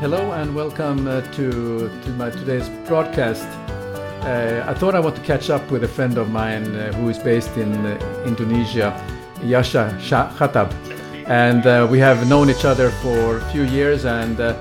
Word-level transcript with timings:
Hello 0.00 0.32
and 0.32 0.54
welcome 0.54 1.06
uh, 1.06 1.20
to, 1.32 1.90
to 2.00 2.10
my 2.12 2.30
today's 2.30 2.70
broadcast. 2.88 3.44
Uh, 4.24 4.64
I 4.66 4.72
thought 4.72 4.94
I 4.94 4.98
want 4.98 5.14
to 5.16 5.20
catch 5.20 5.50
up 5.50 5.70
with 5.70 5.84
a 5.84 5.88
friend 5.88 6.16
of 6.16 6.30
mine 6.30 6.74
uh, 6.74 6.90
who 6.94 7.10
is 7.10 7.18
based 7.18 7.54
in 7.58 7.70
uh, 7.74 8.24
Indonesia, 8.26 8.96
Yasha 9.42 9.94
Chatab. 10.00 10.72
And 11.28 11.66
uh, 11.66 11.86
we 11.90 11.98
have 11.98 12.26
known 12.26 12.48
each 12.48 12.64
other 12.64 12.88
for 13.02 13.36
a 13.36 13.50
few 13.52 13.64
years 13.64 14.06
and 14.06 14.40
uh, 14.40 14.54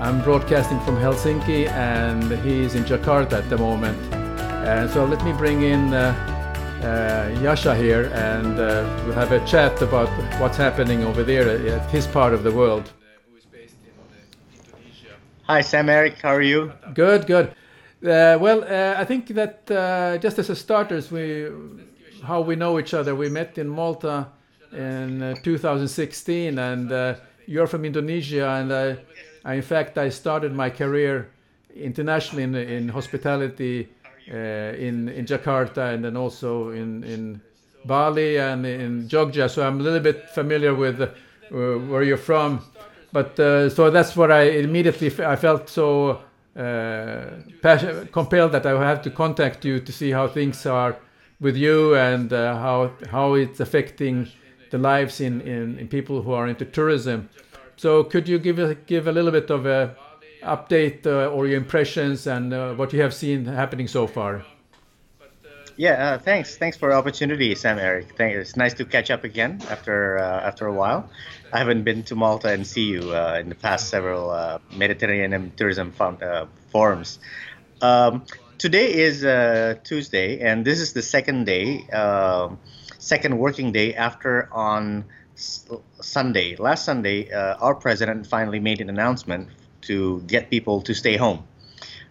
I'm 0.00 0.22
broadcasting 0.22 0.78
from 0.82 0.98
Helsinki 0.98 1.68
and 1.70 2.22
he's 2.44 2.76
in 2.76 2.84
Jakarta 2.84 3.32
at 3.32 3.50
the 3.50 3.58
moment. 3.58 3.98
And 4.14 4.88
so 4.88 5.04
let 5.04 5.20
me 5.24 5.32
bring 5.32 5.62
in 5.62 5.90
Yasha 7.42 7.74
here 7.74 8.04
and 8.14 8.56
we'll 9.04 9.14
have 9.14 9.32
a 9.32 9.44
chat 9.46 9.82
about 9.82 10.10
what's 10.40 10.56
happening 10.56 11.02
over 11.02 11.24
there 11.24 11.48
at 11.48 11.90
his 11.90 12.06
part 12.06 12.32
of 12.32 12.44
the 12.44 12.52
world. 12.52 12.92
Hi, 15.48 15.60
Sam 15.60 15.88
Eric. 15.88 16.20
How 16.22 16.36
are 16.36 16.40
you? 16.40 16.72
Good, 16.94 17.26
good. 17.26 17.48
Uh, 18.00 18.38
well, 18.40 18.62
uh, 18.62 18.94
I 18.96 19.04
think 19.04 19.26
that 19.34 19.68
uh, 19.68 20.16
just 20.18 20.38
as 20.38 20.48
a 20.50 20.54
starters, 20.54 21.10
we 21.10 21.48
how 22.22 22.42
we 22.42 22.54
know 22.54 22.78
each 22.78 22.94
other. 22.94 23.16
We 23.16 23.28
met 23.28 23.58
in 23.58 23.68
Malta 23.68 24.28
in 24.70 25.20
uh, 25.20 25.34
2016, 25.42 26.60
and 26.60 26.92
uh, 26.92 27.14
you're 27.46 27.66
from 27.66 27.84
Indonesia, 27.84 28.50
and 28.50 28.72
I, 28.72 28.98
I, 29.44 29.54
in 29.54 29.62
fact, 29.62 29.98
I 29.98 30.10
started 30.10 30.54
my 30.54 30.70
career 30.70 31.32
internationally 31.74 32.44
in, 32.44 32.54
in 32.54 32.88
hospitality 32.88 33.88
uh, 34.32 34.36
in 34.36 35.08
in 35.08 35.26
Jakarta, 35.26 35.92
and 35.92 36.04
then 36.04 36.16
also 36.16 36.70
in 36.70 37.02
in 37.02 37.40
Bali 37.84 38.38
and 38.38 38.64
in 38.64 39.08
Jogja. 39.08 39.50
So 39.50 39.66
I'm 39.66 39.80
a 39.80 39.82
little 39.82 39.98
bit 39.98 40.30
familiar 40.30 40.72
with 40.72 41.00
where 41.50 42.04
you're 42.04 42.16
from 42.16 42.62
but 43.12 43.38
uh, 43.38 43.68
so 43.68 43.90
that's 43.90 44.16
what 44.16 44.30
I 44.30 44.42
immediately 44.42 45.08
I 45.24 45.36
felt 45.36 45.68
so 45.68 46.20
uh, 46.56 47.24
compelled 48.12 48.52
that 48.52 48.66
I 48.66 48.78
have 48.84 49.02
to 49.02 49.10
contact 49.10 49.64
you 49.64 49.80
to 49.80 49.92
see 49.92 50.10
how 50.10 50.28
things 50.28 50.66
are 50.66 50.96
with 51.40 51.56
you 51.56 51.94
and 51.96 52.32
uh, 52.32 52.56
how 52.56 52.92
how 53.10 53.34
it's 53.34 53.60
affecting 53.60 54.28
the 54.70 54.78
lives 54.78 55.20
in, 55.20 55.42
in, 55.42 55.78
in, 55.78 55.86
people 55.86 56.22
who 56.22 56.32
are 56.32 56.48
into 56.48 56.64
tourism. 56.64 57.28
So 57.76 58.04
could 58.04 58.26
you 58.26 58.38
give 58.38 58.58
a, 58.58 58.74
give 58.74 59.06
a 59.06 59.12
little 59.12 59.30
bit 59.30 59.50
of 59.50 59.66
a 59.66 59.94
update 60.42 61.06
uh, 61.06 61.26
or 61.26 61.46
your 61.46 61.58
impressions 61.58 62.26
and 62.26 62.54
uh, 62.54 62.72
what 62.74 62.92
you 62.92 63.02
have 63.02 63.12
seen 63.12 63.44
happening 63.44 63.86
so 63.86 64.06
far? 64.06 64.44
Yeah, 65.76 65.92
uh, 66.14 66.18
thanks. 66.18 66.56
Thanks 66.56 66.76
for 66.76 66.90
the 66.90 66.94
opportunity, 66.96 67.54
Sam 67.54 67.78
Eric. 67.78 68.14
Thank, 68.16 68.36
it's 68.36 68.56
nice 68.56 68.74
to 68.74 68.84
catch 68.84 69.10
up 69.10 69.24
again 69.24 69.60
after 69.70 70.18
after 70.18 70.66
a 70.66 70.72
while. 70.72 71.08
I 71.52 71.58
haven't 71.58 71.82
been 71.82 72.02
to 72.04 72.14
Malta 72.14 72.48
and 72.48 72.66
see 72.66 72.84
you 72.84 73.12
uh, 73.12 73.38
in 73.40 73.48
the 73.48 73.54
past 73.54 73.88
several 73.88 74.30
uh, 74.30 74.58
Mediterranean 74.74 75.52
tourism 75.56 75.92
uh, 75.98 76.46
forums. 76.70 77.18
Um, 77.80 78.24
today 78.58 78.92
is 78.94 79.24
uh, 79.24 79.76
Tuesday, 79.82 80.40
and 80.40 80.64
this 80.64 80.80
is 80.80 80.92
the 80.92 81.02
second 81.02 81.44
day, 81.44 81.88
um, 81.88 82.58
second 82.98 83.38
working 83.38 83.72
day 83.72 83.94
after 83.94 84.48
on 84.52 85.04
S- 85.36 85.66
Sunday. 86.00 86.56
Last 86.56 86.84
Sunday, 86.84 87.32
uh, 87.32 87.56
our 87.56 87.74
president 87.74 88.26
finally 88.26 88.60
made 88.60 88.80
an 88.80 88.90
announcement 88.90 89.48
to 89.82 90.20
get 90.26 90.50
people 90.50 90.82
to 90.82 90.94
stay 90.94 91.16
home. 91.16 91.44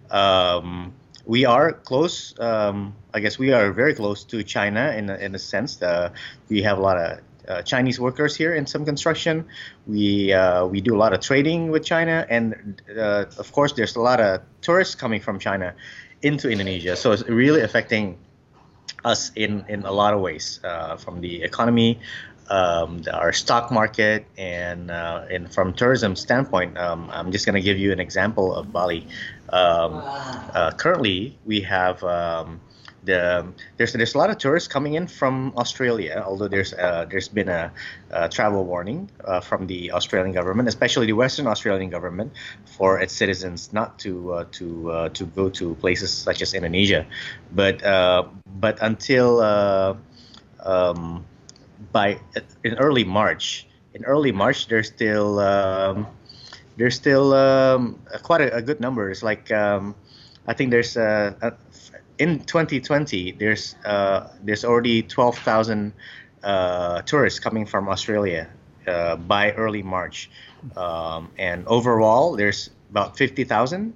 Um, 0.10 0.94
we 1.32 1.46
are 1.46 1.72
close. 1.72 2.36
Um, 2.40 2.94
I 3.14 3.22
guess 3.22 3.40
we 3.40 3.54
are 3.54 3.72
very 3.72 3.96
close 3.96 4.26
to 4.26 4.44
China 4.44 4.92
in 5.00 5.10
a, 5.10 5.16
in 5.16 5.34
a 5.34 5.40
sense. 5.40 5.82
Uh, 5.82 6.12
we 6.50 6.62
have 6.64 6.78
a 6.78 6.82
lot 6.82 6.98
of 6.98 7.20
uh, 7.48 7.62
Chinese 7.62 8.02
workers 8.02 8.36
here 8.36 8.54
in 8.54 8.68
some 8.68 8.84
construction. 8.84 9.46
We 9.88 10.34
uh, 10.34 10.66
we 10.68 10.82
do 10.82 10.94
a 10.94 11.00
lot 11.00 11.14
of 11.14 11.22
trading 11.22 11.72
with 11.72 11.86
China, 11.86 12.28
and 12.30 12.82
uh, 12.92 13.32
of 13.40 13.48
course, 13.54 13.72
there's 13.72 13.96
a 13.96 14.02
lot 14.02 14.20
of 14.20 14.42
tourists 14.60 14.96
coming 14.96 15.22
from 15.22 15.40
China 15.40 15.74
into 16.22 16.52
Indonesia. 16.52 16.98
So 16.98 17.14
it's 17.14 17.24
really 17.24 17.62
affecting 17.62 18.20
us 19.06 19.32
in 19.36 19.64
in 19.70 19.88
a 19.88 19.94
lot 20.02 20.14
of 20.14 20.20
ways, 20.20 20.60
uh, 20.68 20.98
from 20.98 21.22
the 21.22 21.44
economy, 21.44 22.00
um, 22.50 23.04
our 23.12 23.34
stock 23.34 23.72
market, 23.72 24.26
and 24.38 24.92
uh, 24.92 25.26
and 25.30 25.52
from 25.54 25.74
tourism 25.74 26.16
standpoint. 26.16 26.78
Um, 26.78 27.10
I'm 27.12 27.32
just 27.32 27.46
going 27.46 27.56
to 27.56 27.62
give 27.62 27.78
you 27.78 27.92
an 27.92 28.00
example 28.00 28.54
of 28.54 28.72
Bali. 28.72 29.08
Um, 29.50 30.02
uh, 30.04 30.72
currently, 30.78 31.38
we 31.46 31.62
have 31.62 32.04
um, 32.04 32.60
the 33.04 33.48
there's 33.78 33.94
there's 33.94 34.14
a 34.14 34.18
lot 34.18 34.30
of 34.30 34.38
tourists 34.38 34.68
coming 34.68 34.94
in 34.94 35.08
from 35.08 35.54
Australia, 35.58 36.24
although 36.26 36.48
there's 36.48 36.74
uh, 36.74 37.06
there's 37.10 37.28
been 37.28 37.50
a, 37.50 37.72
a 38.12 38.30
travel 38.30 38.64
warning 38.64 39.10
uh, 39.26 39.40
from 39.40 39.68
the 39.68 39.92
Australian 39.92 40.34
government, 40.34 40.68
especially 40.68 41.08
the 41.08 41.14
Western 41.14 41.48
Australian 41.48 41.90
government, 41.90 42.34
for 42.66 43.00
its 43.00 43.14
citizens 43.14 43.74
not 43.74 43.98
to 44.00 44.34
uh, 44.34 44.46
to 44.52 44.92
uh, 44.92 45.10
to 45.10 45.26
go 45.26 45.50
to 45.50 45.76
places 45.76 46.12
such 46.12 46.42
as 46.42 46.54
Indonesia, 46.54 47.06
but 47.52 47.84
uh, 47.84 48.24
but 48.46 48.78
until 48.82 49.40
uh, 49.40 49.96
um, 50.64 51.26
by 51.92 52.20
in 52.64 52.76
early 52.76 53.04
March, 53.04 53.68
in 53.94 54.06
early 54.06 54.32
March 54.32 54.68
there's 54.68 54.88
still 54.88 55.40
um, 55.40 56.08
there's 56.78 56.96
still 56.96 57.34
um, 57.34 58.00
quite 58.24 58.42
a, 58.42 58.56
a, 58.56 58.62
good 58.62 58.80
number. 58.80 59.10
It's 59.10 59.24
like 59.24 59.52
um, 59.52 59.96
I 60.48 60.54
think 60.54 60.72
there's 60.72 60.98
a, 60.98 61.56
in 62.22 62.40
2020, 62.40 63.32
there's 63.34 63.76
uh, 63.84 64.30
there's 64.44 64.64
already 64.64 65.02
12,000 65.02 65.92
uh, 66.44 67.02
tourists 67.02 67.40
coming 67.40 67.66
from 67.66 67.90
Australia 67.90 68.48
uh, 68.88 69.16
by 69.16 69.52
early 69.54 69.82
March, 69.82 70.30
um, 70.78 71.32
and 71.40 71.66
overall 71.68 72.36
there's 72.36 72.70
about 72.92 73.18
50,000 73.18 73.94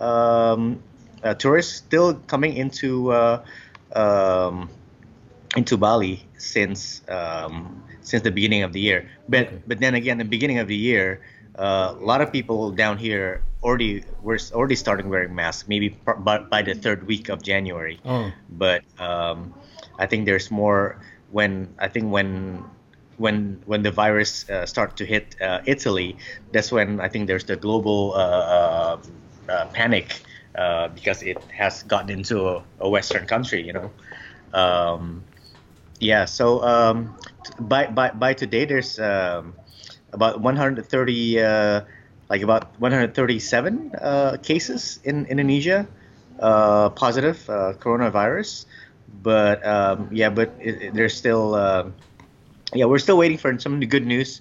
um, 0.00 0.82
uh, 1.22 1.34
tourists 1.34 1.74
still 1.74 2.14
coming 2.26 2.56
into 2.56 3.12
uh, 3.12 3.44
um, 3.94 4.70
into 5.56 5.76
Bali 5.76 6.24
since 6.38 7.02
um, 7.08 7.82
since 8.00 8.22
the 8.22 8.30
beginning 8.30 8.62
of 8.62 8.72
the 8.72 8.80
year. 8.80 9.08
But 9.28 9.46
okay. 9.46 9.62
but 9.66 9.80
then 9.80 9.94
again, 9.94 10.18
the 10.18 10.24
beginning 10.24 10.58
of 10.58 10.68
the 10.68 10.76
year, 10.76 11.20
uh, 11.58 11.94
a 11.98 12.04
lot 12.04 12.20
of 12.20 12.32
people 12.32 12.70
down 12.70 12.98
here 12.98 13.42
already 13.62 14.04
we're 14.22 14.38
already 14.52 14.76
starting 14.76 15.08
wearing 15.08 15.34
masks 15.34 15.68
maybe 15.68 15.88
by, 15.88 16.38
by 16.38 16.62
the 16.62 16.74
third 16.74 17.06
week 17.06 17.28
of 17.28 17.42
January. 17.42 17.98
Oh. 18.04 18.30
But 18.50 18.84
um, 19.00 19.54
I 19.98 20.06
think 20.06 20.26
there's 20.26 20.50
more 20.50 21.00
when 21.32 21.74
I 21.78 21.88
think 21.88 22.12
when 22.12 22.64
when 23.16 23.60
when 23.64 23.82
the 23.82 23.90
virus 23.90 24.48
uh, 24.50 24.66
start 24.66 24.96
to 24.98 25.04
hit 25.04 25.34
uh, 25.40 25.60
Italy, 25.66 26.16
that's 26.52 26.70
when 26.70 27.00
I 27.00 27.08
think 27.08 27.26
there's 27.26 27.44
the 27.44 27.56
global 27.56 28.12
uh, 28.14 28.18
uh, 28.18 28.98
uh 29.48 29.66
panic 29.72 30.20
uh, 30.54 30.88
because 30.88 31.22
it 31.22 31.38
has 31.50 31.82
gotten 31.82 32.10
into 32.10 32.48
a, 32.48 32.62
a 32.80 32.88
Western 32.88 33.26
country, 33.26 33.62
you 33.62 33.72
know. 33.72 33.90
Um, 34.54 35.24
yeah, 36.00 36.24
so 36.24 36.62
um, 36.62 37.16
by, 37.58 37.86
by 37.86 38.10
by 38.10 38.34
today 38.34 38.64
there's 38.64 38.98
um, 38.98 39.54
about 40.12 40.40
130 40.40 40.84
like 42.28 42.42
about 42.42 42.78
137 42.80 43.92
uh, 43.94 44.36
cases 44.42 44.98
in 45.04 45.26
Indonesia, 45.26 45.86
uh, 46.40 46.90
positive 46.90 47.38
uh, 47.48 47.72
coronavirus. 47.78 48.66
But 49.22 49.64
um, 49.64 50.08
yeah, 50.10 50.30
but 50.30 50.52
it, 50.60 50.82
it, 50.82 50.94
there's 50.94 51.14
still 51.14 51.54
uh, 51.54 51.90
yeah, 52.74 52.86
we're 52.86 52.98
still 52.98 53.18
waiting 53.18 53.38
for 53.38 53.56
some 53.58 53.80
good 53.80 54.06
news 54.06 54.40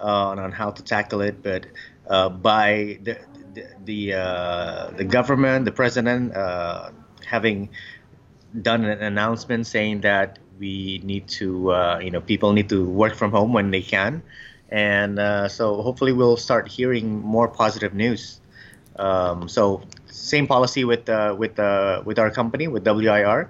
uh, 0.00 0.32
on, 0.32 0.38
on 0.38 0.52
how 0.52 0.70
to 0.70 0.82
tackle 0.82 1.20
it. 1.20 1.42
But 1.42 1.66
uh, 2.08 2.30
by 2.30 2.98
the 3.02 3.20
the 3.54 3.66
the, 3.84 4.96
the, 4.96 5.04
government, 5.04 5.64
the 5.64 5.72
president 5.72 6.32
having 7.24 7.68
done 8.62 8.84
an 8.84 9.02
announcement 9.02 9.66
saying 9.66 10.00
that 10.00 10.38
we 10.58 11.00
need 11.04 11.28
to 11.28 11.72
you 12.02 12.10
know 12.10 12.20
people 12.20 12.52
need 12.52 12.68
to 12.68 12.84
work 12.84 13.14
from 13.14 13.30
home 13.30 13.52
when 13.52 13.70
they 13.70 13.82
can 13.82 14.22
and 14.68 15.18
uh, 15.18 15.48
so 15.48 15.82
hopefully 15.82 16.12
we'll 16.12 16.36
start 16.36 16.68
hearing 16.68 17.20
more 17.22 17.48
positive 17.48 17.94
news. 17.94 18.40
Um, 18.98 19.48
so 19.48 19.82
same 20.06 20.46
policy 20.46 20.84
with 20.84 21.08
uh, 21.08 21.34
with 21.38 21.58
uh, 21.58 22.02
with 22.04 22.18
our 22.18 22.30
company 22.30 22.68
with 22.68 22.84
WIR. 22.84 23.48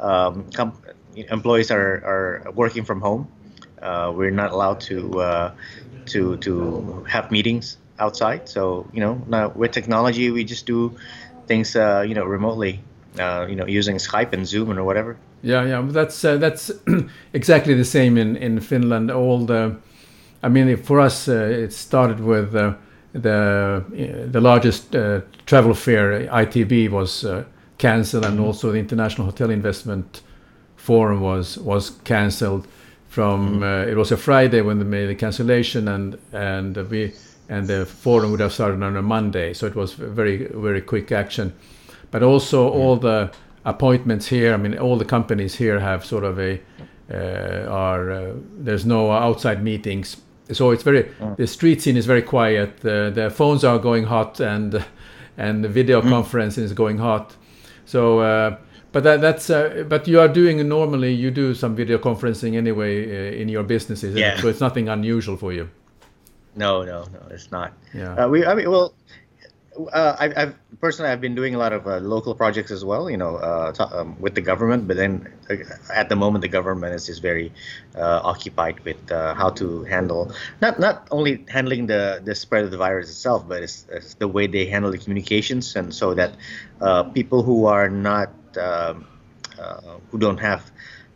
Um, 0.00 0.50
com- 0.52 0.78
employees 1.14 1.70
are, 1.70 1.94
are 2.04 2.52
working 2.54 2.84
from 2.84 3.00
home. 3.00 3.28
Uh, 3.80 4.12
we're 4.14 4.30
not 4.30 4.52
allowed 4.52 4.80
to 4.80 5.20
uh, 5.20 5.54
to 6.06 6.36
to 6.38 7.04
have 7.08 7.30
meetings 7.30 7.78
outside. 7.98 8.48
So 8.48 8.88
you 8.92 9.00
know, 9.00 9.22
now 9.26 9.48
with 9.48 9.72
technology, 9.72 10.30
we 10.30 10.44
just 10.44 10.66
do 10.66 10.96
things 11.46 11.76
uh, 11.76 12.04
you 12.06 12.14
know 12.14 12.24
remotely. 12.24 12.80
you 13.48 13.56
know, 13.56 13.66
using 13.66 13.96
Skype 13.96 14.32
and 14.32 14.46
Zoom 14.46 14.70
or 14.70 14.84
whatever. 14.84 15.16
Yeah, 15.42 15.64
yeah, 15.64 15.82
that's 15.82 16.20
that's 16.20 16.72
exactly 17.32 17.74
the 17.74 17.84
same 17.84 18.18
in 18.18 18.36
in 18.36 18.60
Finland. 18.60 19.10
All 19.10 19.46
the 19.46 19.76
I 20.42 20.48
mean, 20.48 20.76
for 20.76 21.00
us, 21.00 21.28
uh, 21.28 21.32
it 21.32 21.72
started 21.72 22.20
with 22.20 22.54
uh, 22.54 22.74
the 23.12 23.84
uh, 23.92 24.30
the 24.30 24.40
largest 24.40 24.92
travel 25.46 25.74
fair, 25.74 26.26
ITB, 26.28 26.90
was 26.90 27.24
cancelled, 27.78 28.24
and 28.24 28.40
also 28.40 28.72
the 28.72 28.78
International 28.78 29.26
Hotel 29.26 29.50
Investment 29.50 30.22
Forum 30.76 31.20
was 31.20 31.58
was 31.58 31.90
cancelled. 32.04 32.66
From 33.08 33.60
mm-hmm. 33.60 33.90
it 33.90 33.96
was 33.96 34.12
a 34.12 34.16
Friday 34.16 34.60
when 34.60 34.78
they 34.78 34.84
made 34.84 35.06
the 35.06 35.14
cancellation, 35.14 35.88
and 35.88 36.18
and 36.32 36.76
we 36.90 37.12
and 37.48 37.66
the 37.66 37.86
forum 37.86 38.30
would 38.30 38.40
have 38.40 38.52
started 38.52 38.82
on 38.82 38.96
a 38.96 39.02
Monday. 39.02 39.54
So 39.54 39.66
it 39.66 39.74
was 39.74 39.94
very 39.94 40.46
very 40.54 40.82
quick 40.82 41.10
action. 41.10 41.52
But 42.10 42.22
also 42.22 42.68
all 42.68 42.96
the 42.96 43.30
appointments 43.70 44.26
here. 44.28 44.54
I 44.54 44.56
mean, 44.56 44.78
all 44.78 44.98
the 44.98 45.04
companies 45.04 45.54
here 45.58 45.80
have 45.80 46.04
sort 46.04 46.24
of 46.24 46.38
a 46.38 46.60
uh, 47.10 47.70
are 47.70 48.10
uh, 48.10 48.32
there's 48.64 48.84
no 48.84 49.10
outside 49.10 49.62
meetings. 49.62 50.16
So 50.52 50.70
it's 50.72 50.82
very 50.82 51.02
the 51.36 51.46
street 51.46 51.82
scene 51.82 51.96
is 51.98 52.06
very 52.06 52.22
quiet. 52.22 52.68
The, 52.80 53.12
the 53.14 53.30
phones 53.30 53.64
are 53.64 53.78
going 53.78 54.04
hot 54.06 54.40
and 54.40 54.84
and 55.36 55.64
the 55.64 55.68
video 55.68 56.00
conferencing 56.02 56.62
is 56.64 56.72
going 56.72 56.98
hot. 56.98 57.36
So. 57.86 58.20
Uh, 58.20 58.56
but 58.92 59.02
that, 59.04 59.20
that's 59.20 59.50
uh, 59.50 59.84
but 59.86 60.08
you 60.08 60.18
are 60.18 60.28
doing 60.28 60.66
normally 60.66 61.12
you 61.12 61.30
do 61.30 61.54
some 61.54 61.76
video 61.76 61.98
conferencing 61.98 62.56
anyway 62.56 63.04
uh, 63.04 63.40
in 63.42 63.48
your 63.50 63.62
businesses 63.62 64.14
Yeah. 64.16 64.40
so 64.40 64.48
it's 64.48 64.60
nothing 64.60 64.88
unusual 64.88 65.36
for 65.36 65.52
you 65.52 65.68
No, 66.56 66.82
no, 66.84 67.04
no, 67.12 67.20
it's 67.30 67.50
not. 67.52 67.72
Yeah. 67.94 68.14
Uh, 68.24 68.28
we, 68.32 68.46
I 68.46 68.54
mean, 68.54 68.70
well, 68.70 68.92
uh, 69.86 70.16
I've, 70.18 70.36
I've 70.36 70.80
personally 70.80 71.10
I've 71.10 71.20
been 71.20 71.34
doing 71.34 71.54
a 71.54 71.58
lot 71.58 71.72
of 71.72 71.86
uh, 71.86 71.98
local 71.98 72.34
projects 72.34 72.70
as 72.70 72.84
well. 72.84 73.08
You 73.10 73.16
know, 73.16 73.36
uh, 73.36 73.72
to, 73.72 74.00
um, 74.00 74.20
with 74.20 74.34
the 74.34 74.40
government, 74.40 74.88
but 74.88 74.96
then 74.96 75.32
uh, 75.48 75.56
at 75.92 76.08
the 76.08 76.16
moment 76.16 76.42
the 76.42 76.48
government 76.48 76.94
is 76.94 77.06
just 77.06 77.22
very 77.22 77.52
uh, 77.96 78.20
occupied 78.24 78.80
with 78.80 79.10
uh, 79.12 79.34
how 79.34 79.50
to 79.50 79.84
handle 79.84 80.32
not 80.60 80.78
not 80.78 81.08
only 81.10 81.44
handling 81.48 81.86
the 81.86 82.20
the 82.24 82.34
spread 82.34 82.64
of 82.64 82.70
the 82.70 82.78
virus 82.78 83.08
itself, 83.08 83.46
but 83.48 83.62
it's, 83.62 83.86
it's 83.90 84.14
the 84.14 84.28
way 84.28 84.46
they 84.46 84.66
handle 84.66 84.90
the 84.90 84.98
communications, 84.98 85.76
and 85.76 85.94
so 85.94 86.14
that 86.14 86.34
people 87.14 87.42
who 87.42 87.66
are 87.66 87.88
not 87.88 88.30
um, 88.56 89.06
who 90.10 90.18
don't 90.18 90.38
have 90.38 90.70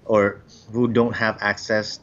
or 0.04 0.42
who 0.72 0.88
don't 0.88 1.14
have 1.14 1.38
access 1.40 2.00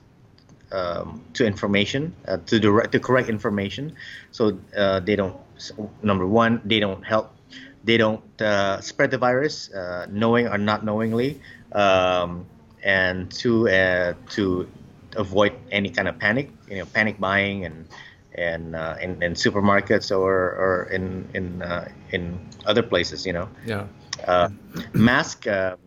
um, 0.71 1.23
to 1.33 1.45
information, 1.45 2.15
uh, 2.27 2.37
to 2.47 2.59
the 2.59 2.87
to 2.91 2.99
correct 2.99 3.29
information. 3.29 3.95
So 4.31 4.59
uh, 4.75 4.99
they 4.99 5.15
don't. 5.15 5.35
so 5.57 5.89
number 6.01 6.27
one, 6.27 6.61
they 6.65 6.79
don't 6.79 7.03
help. 7.03 7.35
They 7.83 7.97
don't 7.97 8.23
uh, 8.41 8.81
spread 8.81 9.11
the 9.11 9.17
virus, 9.17 9.71
uh, 9.71 10.07
knowing 10.09 10.47
or 10.47 10.57
not 10.57 10.83
knowingly. 10.83 11.41
Um, 11.71 12.45
and 12.83 13.29
two, 13.31 13.67
uh, 13.67 14.13
to 14.31 14.69
avoid 15.15 15.53
any 15.71 15.89
kind 15.89 16.07
of 16.07 16.17
panic, 16.17 16.49
you 16.69 16.77
know, 16.77 16.85
panic 16.85 17.19
buying 17.19 17.65
and 17.65 17.87
and 18.35 18.75
uh, 18.75 18.95
in, 19.01 19.21
in 19.21 19.33
supermarkets 19.33 20.15
or 20.15 20.31
or 20.55 20.89
in 20.91 21.27
in 21.33 21.61
uh, 21.61 21.89
in 22.11 22.39
other 22.65 22.83
places, 22.83 23.25
you 23.25 23.33
know 23.33 23.49
yeah 23.65 23.87
uh, 24.27 24.49
mask, 24.93 25.47
um, 25.47 25.77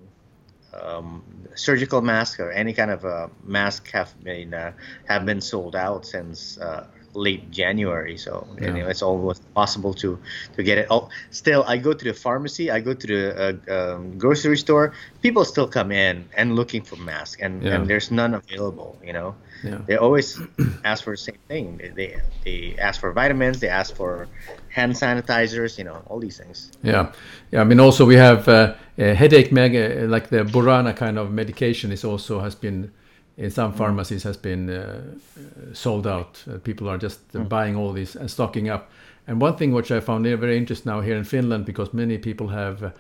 um, 0.73 1.23
surgical 1.57 2.03
mask 2.03 2.41
or 2.41 2.51
any 2.53 2.73
kind 2.73 2.91
of 2.91 3.05
uh, 3.05 3.29
mask 3.43 3.91
have 3.93 4.15
been 4.23 4.55
uh, 4.55 4.73
have 5.07 5.25
been 5.25 5.41
sold 5.41 5.77
out 5.77 6.07
since 6.07 6.59
uh, 6.59 6.87
late 7.15 7.51
January. 7.51 8.17
So 8.17 8.47
Yeah. 8.61 8.89
it's 8.89 9.03
almost 9.03 9.43
possible 9.55 9.95
to 9.95 10.19
to 10.57 10.63
get 10.63 10.79
it. 10.79 10.87
Oh, 10.91 11.09
still, 11.31 11.65
I 11.67 11.77
go 11.77 11.93
to 11.93 12.05
the 12.05 12.15
pharmacy, 12.15 12.71
I 12.71 12.81
go 12.81 12.95
to 12.95 13.07
the 13.07 13.23
uh, 13.69 13.75
um, 13.77 14.19
grocery 14.19 14.57
store. 14.57 14.93
People 15.23 15.45
still 15.45 15.69
come 15.69 15.93
in 15.93 16.25
and 16.37 16.57
looking 16.57 16.83
for 16.83 16.97
masks, 16.97 17.41
and, 17.43 17.63
Yeah. 17.63 17.75
and 17.75 17.87
there's 17.89 18.11
none 18.11 18.35
available. 18.35 18.99
You 19.05 19.13
know, 19.13 19.35
yeah 19.63 19.79
they 19.87 19.97
always 19.97 20.41
ask 20.85 21.05
for 21.05 21.13
the 21.13 21.23
same 21.29 21.39
thing. 21.49 21.77
They, 21.79 21.91
they 21.91 22.21
they 22.45 22.77
ask 22.79 23.01
for 23.01 23.13
vitamins, 23.13 23.61
they 23.61 23.69
ask 23.69 23.95
for 23.95 24.27
hand 24.69 24.95
sanitizers. 24.95 25.79
You 25.79 25.85
know, 25.85 26.03
all 26.09 26.19
these 26.21 26.39
things. 26.39 26.73
Yeah, 26.83 27.13
yeah. 27.53 27.61
I 27.61 27.65
mean, 27.65 27.81
also 27.81 28.05
we 28.07 28.17
have 28.17 28.49
uh, 28.49 28.75
a 28.99 29.15
headache 29.15 29.53
meg, 29.53 29.77
uh, 29.77 30.09
like 30.09 30.29
the 30.29 30.45
Burana 30.45 30.95
kind 30.97 31.19
of 31.19 31.31
medication 31.31 31.93
is 31.93 32.05
also 32.05 32.41
has 32.41 32.55
been 32.55 32.91
in 33.37 33.51
some 33.51 33.73
pharmacies 33.73 34.23
has 34.25 34.37
been 34.37 34.71
uh, 34.71 35.03
uh, 35.39 35.75
sold 35.75 36.07
out. 36.07 36.43
Uh, 36.49 36.59
people 36.59 36.89
are 36.89 36.99
just 36.99 37.21
uh, 37.35 37.41
buying 37.41 37.77
all 37.77 37.93
these 37.93 38.17
and 38.17 38.31
stocking 38.31 38.69
up. 38.69 38.91
And 39.27 39.41
one 39.41 39.57
thing 39.57 39.73
which 39.73 39.91
I 39.91 40.01
found 40.01 40.27
very 40.27 40.57
interesting 40.57 40.93
now 40.93 41.01
here 41.01 41.17
in 41.17 41.25
Finland, 41.25 41.65
because 41.65 41.95
many 41.95 42.19
people 42.19 42.49
have 42.49 42.83
uh, 42.83 42.91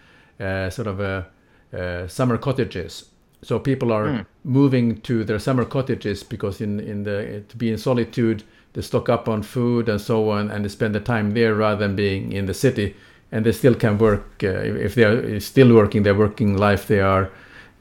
uh, 0.43 0.71
sort 0.71 0.89
of 0.89 2.11
summer 2.11 2.39
cottages. 2.39 3.05
So 3.43 3.59
people 3.59 3.93
are 3.93 4.25
moving 4.45 5.01
to 5.01 5.25
their 5.25 5.41
summer 5.41 5.65
cottages 5.65 6.23
because 6.23 6.61
in 6.61 6.79
in 6.81 7.03
the 7.03 7.43
to 7.49 7.57
be 7.57 7.71
in 7.73 7.79
solitude, 7.79 8.45
they 8.73 8.83
stock 8.83 9.09
up 9.09 9.29
on 9.29 9.43
food 9.43 9.89
and 9.89 10.01
so 10.01 10.31
on, 10.31 10.51
and 10.51 10.65
they 10.65 10.69
spend 10.69 10.95
the 10.95 11.01
time 11.01 11.35
there 11.35 11.55
rather 11.55 11.87
than 11.87 11.97
being 11.97 12.33
in 12.33 12.47
the 12.47 12.55
city. 12.55 12.95
And 13.33 13.45
they 13.45 13.53
still 13.53 13.75
can 13.75 13.99
work 13.99 14.45
uh, 14.45 14.85
if 14.85 14.95
they 14.95 15.05
are 15.05 15.41
still 15.41 15.75
working 15.75 16.05
their 16.05 16.15
working 16.15 16.57
life. 16.57 16.87
They 16.87 17.01
are 17.01 17.31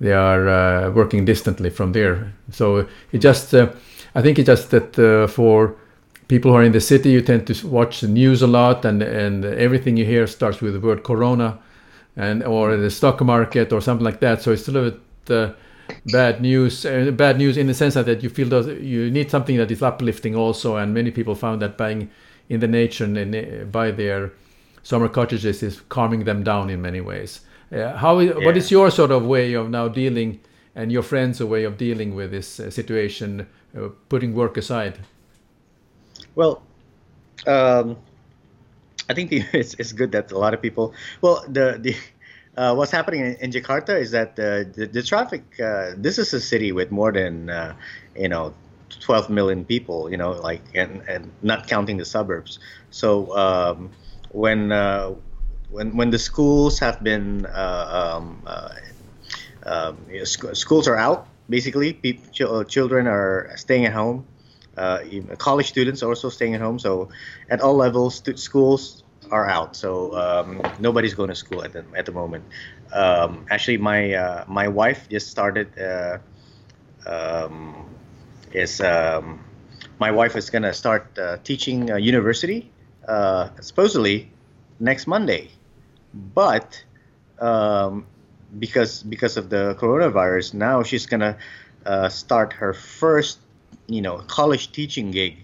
they 0.02 0.14
are 0.14 0.50
uh, 0.50 0.92
working 0.92 1.26
distantly 1.26 1.70
from 1.70 1.94
there. 1.94 2.34
So 2.52 2.88
it 3.12 3.20
just 3.20 3.54
uh, 3.54 3.70
I 4.16 4.22
think 4.22 4.40
it's 4.40 4.48
just 4.48 4.72
that 4.72 5.00
uh, 5.00 5.28
for 5.28 5.76
people 6.28 6.52
who 6.52 6.58
are 6.58 6.64
in 6.64 6.72
the 6.72 6.82
city, 6.82 7.12
you 7.12 7.22
tend 7.22 7.48
to 7.48 7.68
watch 7.68 8.02
the 8.02 8.08
news 8.08 8.42
a 8.42 8.48
lot, 8.48 8.84
and 8.84 9.02
and 9.04 9.46
everything 9.46 9.98
you 9.98 10.06
hear 10.06 10.28
starts 10.28 10.60
with 10.62 10.74
the 10.74 10.80
word 10.80 11.04
corona, 11.04 11.60
and 12.16 12.44
or 12.44 12.76
the 12.78 12.90
stock 12.90 13.22
market 13.22 13.72
or 13.72 13.82
something 13.82 14.06
like 14.06 14.20
that. 14.20 14.42
So 14.42 14.52
it's 14.52 14.68
a 14.68 14.72
little 14.72 14.92
bit 14.92 15.32
uh, 15.38 15.54
bad 16.12 16.42
news. 16.42 16.86
Uh, 16.86 17.12
bad 17.12 17.38
news 17.38 17.58
in 17.58 17.68
the 17.68 17.74
sense 17.74 17.94
that 17.94 18.24
you 18.24 18.30
feel 18.30 18.50
that 18.50 18.82
you 18.82 19.12
need 19.12 19.30
something 19.30 19.58
that 19.58 19.72
is 19.72 19.82
uplifting 19.82 20.36
also, 20.36 20.78
and 20.78 20.94
many 20.94 21.12
people 21.12 21.36
found 21.36 21.62
that 21.62 21.78
buying 21.78 22.10
in 22.50 22.60
the 22.60 22.68
nature 22.68 23.06
and 23.06 23.36
uh, 23.36 23.66
by 23.72 23.92
their 23.92 24.32
summer 24.84 25.08
cottages 25.08 25.62
is 25.64 25.82
calming 25.90 26.26
them 26.26 26.44
down 26.44 26.70
in 26.70 26.82
many 26.82 27.02
ways. 27.02 27.42
Uh, 27.72 27.96
how 27.98 28.20
i- 28.20 28.24
Yeah. 28.38 28.50
is 28.58 28.72
your 28.72 28.92
sort 28.92 29.12
of 29.12 29.26
way 29.26 29.54
of 29.54 29.70
now 29.70 29.88
dealing, 29.88 30.40
and 30.76 30.92
your 30.92 31.04
friends' 31.04 31.42
way 31.44 31.64
of 31.64 31.78
dealing 31.78 32.16
with 32.16 32.32
this 32.32 32.60
uh, 32.60 32.70
situation, 32.70 33.48
uh, 33.78 33.90
putting 34.10 34.34
work 34.36 34.58
aside? 34.58 35.00
Well, 36.36 36.62
um, 37.48 37.98
I 39.10 39.14
think 39.14 39.30
the, 39.30 39.44
it's, 39.54 39.74
it's 39.76 39.92
good 39.94 40.12
that 40.12 40.32
a 40.32 40.38
lot 40.38 40.54
of 40.54 40.62
people. 40.62 40.94
Well, 41.22 41.44
the 41.48 41.78
the 41.80 41.96
uh, 42.58 42.76
what's 42.76 42.92
happening 42.92 43.22
in, 43.22 43.36
in 43.36 43.52
Jakarta 43.52 44.00
is 44.00 44.12
that 44.12 44.36
the 44.36 44.70
the, 44.76 44.86
the 44.88 45.04
traffic. 45.04 45.44
Uh, 45.60 45.92
this 45.98 46.18
is 46.18 46.34
a 46.34 46.40
city 46.42 46.72
with 46.72 46.92
more 46.92 47.12
than 47.12 47.50
uh, 47.50 47.76
you 48.16 48.30
know. 48.30 48.54
12 49.00 49.30
million 49.30 49.64
people, 49.64 50.12
you 50.12 50.18
know, 50.18 50.32
like, 50.32 50.62
and, 50.76 51.02
and 51.08 51.32
not 51.42 51.66
counting 51.66 51.96
the 51.96 52.04
suburbs. 52.04 52.60
So 52.90 53.36
um, 53.38 53.90
when 54.32 54.74
uh, 54.74 55.16
when 55.72 55.96
when 55.98 56.12
the 56.12 56.20
schools 56.20 56.80
have 56.80 57.02
been 57.04 57.46
uh, 57.48 58.18
um, 58.20 58.44
uh, 58.46 58.70
um, 59.66 59.98
sc- 60.24 60.56
schools 60.56 60.88
are 60.88 60.98
out 60.98 61.28
basically 61.50 61.94
peop- 61.94 62.32
ch- 62.32 62.42
uh, 62.42 62.64
children 62.66 63.08
are 63.08 63.52
staying 63.56 63.86
at 63.86 63.94
home 63.94 64.26
college 65.38 65.68
students 65.68 66.04
are 66.04 66.10
also 66.10 66.30
staying 66.30 66.56
at 66.56 66.62
home 66.62 66.80
so 66.80 67.10
at 67.50 67.62
all 67.62 67.76
levels 67.76 68.16
stu- 68.16 68.38
schools 68.38 69.04
are 69.32 69.48
out 69.48 69.76
so 69.76 70.14
um, 70.18 70.62
nobody's 70.80 71.14
going 71.14 71.30
to 71.30 71.36
school 71.36 71.64
at 71.64 71.74
the, 71.74 71.86
at 71.96 72.06
the 72.06 72.12
moment. 72.12 72.44
Um, 72.94 73.46
actually 73.50 73.78
my 73.78 74.14
uh, 74.14 74.46
my 74.48 74.68
wife 74.68 75.08
just 75.10 75.30
started 75.30 75.68
uh, 75.80 76.18
um, 77.06 77.86
is 78.52 78.82
um, 78.82 79.40
my 80.00 80.12
wife 80.12 80.36
is 80.36 80.50
going 80.50 80.64
to 80.64 80.74
start 80.74 81.18
uh, 81.18 81.38
teaching 81.44 81.88
university 81.98 82.72
supposedly 83.62 84.30
next 84.80 85.08
Monday 85.08 85.50
but 86.14 86.84
um, 87.40 88.06
because 88.60 89.04
because 89.04 89.38
of 89.38 89.50
the 89.50 89.76
coronavirus, 89.80 90.54
now 90.54 90.84
she's 90.84 91.06
gonna 91.06 91.38
uh, 91.86 92.10
start 92.10 92.54
her 92.54 92.74
first, 92.74 93.40
you 93.88 94.02
know, 94.02 94.18
college 94.28 94.72
teaching 94.72 95.12
gig, 95.12 95.38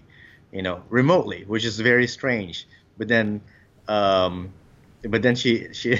you 0.52 0.62
know, 0.62 0.82
remotely, 0.88 1.44
which 1.46 1.64
is 1.64 1.80
very 1.80 2.06
strange. 2.06 2.66
But 2.96 3.08
then, 3.08 3.40
um, 3.88 4.52
but 5.02 5.22
then 5.22 5.34
she 5.34 5.72
she 5.72 5.98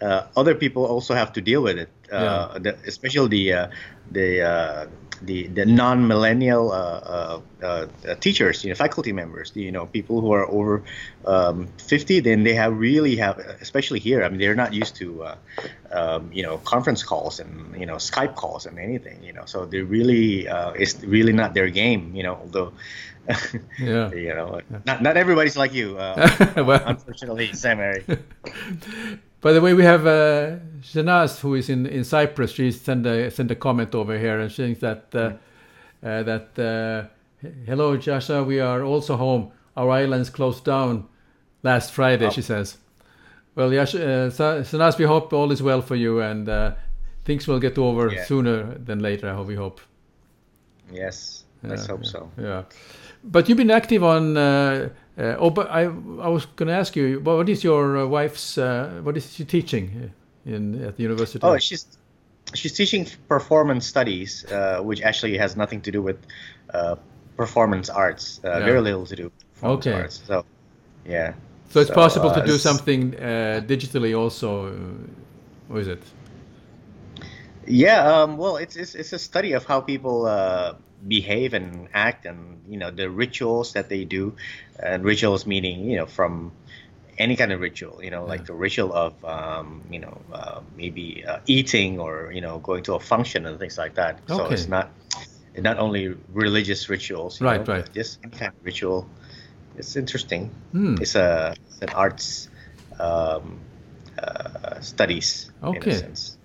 uh, 0.00 0.26
other 0.36 0.54
people 0.54 0.84
also 0.84 1.14
have 1.14 1.32
to 1.34 1.40
deal 1.40 1.62
with 1.62 1.78
it, 1.78 1.88
uh, 2.12 2.58
the, 2.58 2.76
especially 2.86 3.28
the 3.28 3.52
uh, 3.52 3.68
the 4.10 4.42
uh, 4.42 4.86
the 5.22 5.48
the 5.48 5.66
non-millennial 5.66 6.70
uh, 6.70 6.76
uh, 6.76 7.40
uh, 7.62 8.14
teachers, 8.20 8.62
you 8.64 8.70
know, 8.70 8.74
faculty 8.76 9.12
members, 9.12 9.50
you 9.54 9.72
know, 9.72 9.86
people 9.86 10.20
who 10.20 10.32
are 10.32 10.46
over 10.48 10.82
um, 11.26 11.66
50, 11.78 12.20
then 12.20 12.44
they 12.44 12.54
have 12.54 12.78
really 12.78 13.16
have, 13.16 13.38
especially 13.60 13.98
here. 13.98 14.22
I 14.22 14.28
mean, 14.28 14.38
they're 14.38 14.54
not 14.54 14.72
used 14.72 14.94
to, 14.96 15.24
uh, 15.24 15.36
um, 15.90 16.30
you 16.32 16.42
know, 16.44 16.58
conference 16.58 17.02
calls 17.02 17.40
and 17.40 17.74
you 17.80 17.86
know 17.86 17.96
Skype 17.96 18.34
calls 18.36 18.66
and 18.66 18.78
anything, 18.78 19.22
you 19.24 19.32
know. 19.32 19.44
So 19.46 19.66
they 19.66 19.80
really, 19.80 20.46
uh, 20.48 20.70
it's 20.72 21.02
really 21.02 21.32
not 21.32 21.52
their 21.54 21.68
game, 21.68 22.14
you 22.14 22.22
know. 22.22 22.36
Although, 22.36 22.72
Yeah. 23.78 24.12
you 24.14 24.34
know, 24.34 24.60
not 24.86 25.02
not 25.02 25.16
everybody's 25.16 25.56
like 25.56 25.74
you, 25.74 25.98
uh, 25.98 26.14
Well- 26.64 26.82
unfortunately, 26.86 27.52
Sam 27.54 27.80
Eric. 27.80 28.04
By 29.40 29.52
the 29.52 29.60
way, 29.60 29.72
we 29.74 29.84
have 29.84 30.06
uh, 30.06 30.56
who 31.40 31.54
is 31.54 31.68
in, 31.68 31.86
in 31.86 32.04
Cyprus. 32.04 32.52
She 32.52 32.72
sent 32.72 33.06
a 33.06 33.30
sent 33.30 33.50
a 33.50 33.54
comment 33.54 33.94
over 33.94 34.18
here 34.18 34.40
and 34.40 34.50
saying 34.50 34.76
that 34.80 35.14
uh, 35.14 35.32
uh, 36.02 36.22
that 36.24 36.58
uh, 36.58 37.46
hello, 37.66 37.92
Yasha, 37.92 38.42
we 38.42 38.60
are 38.60 38.82
also 38.82 39.16
home. 39.16 39.52
Our 39.76 39.90
islands 39.90 40.30
closed 40.30 40.64
down 40.64 41.06
last 41.62 41.92
Friday. 41.92 42.26
Oh. 42.26 42.30
She 42.30 42.42
says. 42.42 42.78
Well, 43.54 43.72
Yash, 43.72 43.96
uh, 43.96 44.92
we 44.98 45.04
hope 45.04 45.32
all 45.32 45.50
is 45.50 45.60
well 45.60 45.82
for 45.82 45.96
you 45.96 46.20
and 46.20 46.48
uh, 46.48 46.74
things 47.24 47.48
will 47.48 47.58
get 47.58 47.76
over 47.76 48.08
Yeah. 48.08 48.24
sooner 48.24 48.74
than 48.78 49.00
later. 49.00 49.28
I 49.28 49.34
hope 49.34 49.48
we 49.48 49.56
hope. 49.56 49.80
Yes, 50.92 51.44
let's 51.64 51.82
Yeah, 51.82 51.88
hope 51.88 52.04
yeah, 52.04 52.10
so. 52.10 52.30
Yeah, 52.40 52.62
but 53.24 53.48
you've 53.48 53.58
been 53.58 53.72
active 53.72 54.04
on 54.04 54.36
uh, 55.18 55.22
Uh, 55.22 55.36
oh, 55.38 55.50
but 55.50 55.68
I 55.70 55.82
I 56.22 56.28
was 56.28 56.46
going 56.46 56.68
to 56.68 56.74
ask 56.74 56.96
you, 56.96 57.20
what 57.20 57.48
is 57.48 57.64
your 57.64 58.06
wife's 58.06 58.56
what 58.56 59.16
is 59.16 59.34
she 59.34 59.44
teaching 59.44 60.12
in 60.46 60.84
at 60.84 60.96
the 60.96 61.02
university? 61.02 61.40
Oh, 61.42 61.58
she's 61.58 61.98
she's 62.54 62.72
teaching 62.72 63.06
performance 63.28 63.86
studies, 63.86 64.46
which 64.80 65.02
actually 65.02 65.36
has 65.38 65.56
nothing 65.56 65.80
to 65.82 65.90
do 65.90 66.02
with 66.02 66.18
performance 67.36 67.90
arts. 67.90 68.40
Yeah. 68.44 68.60
Very 68.60 68.80
little 68.80 69.06
to 69.06 69.16
do. 69.16 69.30
With 69.62 69.64
okay. 69.64 69.92
Arts. 69.92 70.22
So, 70.26 70.44
yeah. 71.04 71.34
So 71.70 71.80
it's 71.80 71.88
so, 71.88 71.94
possible 71.94 72.32
to 72.32 72.44
do 72.46 72.58
something 72.58 73.12
digitally 73.66 74.14
also, 74.16 74.72
or 75.68 75.80
is 75.80 75.88
it? 75.88 76.02
Yeah, 77.66 78.06
um, 78.06 78.38
well, 78.38 78.56
it's, 78.56 78.76
it's 78.76 78.94
it's 78.94 79.12
a 79.12 79.18
study 79.18 79.52
of 79.52 79.64
how 79.66 79.80
people 79.80 80.24
uh, 80.26 80.74
behave 81.06 81.54
and 81.54 81.88
act, 81.94 82.26
and 82.26 82.62
you 82.68 82.78
know 82.78 82.90
the 82.90 83.08
rituals 83.10 83.74
that 83.74 83.88
they 83.88 84.04
do, 84.04 84.34
and 84.78 85.04
rituals 85.04 85.46
meaning 85.46 85.88
you 85.88 85.96
know 85.96 86.06
from 86.06 86.52
any 87.18 87.36
kind 87.36 87.52
of 87.52 87.60
ritual, 87.60 88.02
you 88.02 88.10
know, 88.10 88.22
yeah. 88.22 88.28
like 88.28 88.46
the 88.46 88.54
ritual 88.54 88.92
of 88.92 89.24
um, 89.24 89.82
you 89.90 89.98
know 89.98 90.20
uh, 90.32 90.60
maybe 90.76 91.24
uh, 91.26 91.40
eating 91.46 91.98
or 91.98 92.30
you 92.32 92.40
know 92.40 92.58
going 92.58 92.82
to 92.84 92.94
a 92.94 93.00
function 93.00 93.46
and 93.46 93.58
things 93.58 93.76
like 93.76 93.94
that. 93.94 94.20
Okay. 94.30 94.36
So 94.36 94.46
it's 94.46 94.68
not 94.68 94.90
not 95.56 95.78
only 95.78 96.14
religious 96.32 96.88
rituals, 96.88 97.40
right, 97.40 97.66
know, 97.66 97.74
right, 97.74 97.92
just 97.92 98.20
any 98.22 98.32
kind 98.32 98.52
of 98.52 98.64
ritual. 98.64 99.08
It's 99.76 99.96
interesting. 99.96 100.50
Hmm. 100.72 100.96
It's 101.00 101.14
a 101.14 101.54
it's 101.66 101.82
an 101.82 101.90
arts 101.90 102.48
um, 102.98 103.60
uh, 104.18 104.80
studies 104.80 105.50
okay. 105.62 105.78
in 105.78 105.88
a 105.88 105.98
sense. 105.98 106.38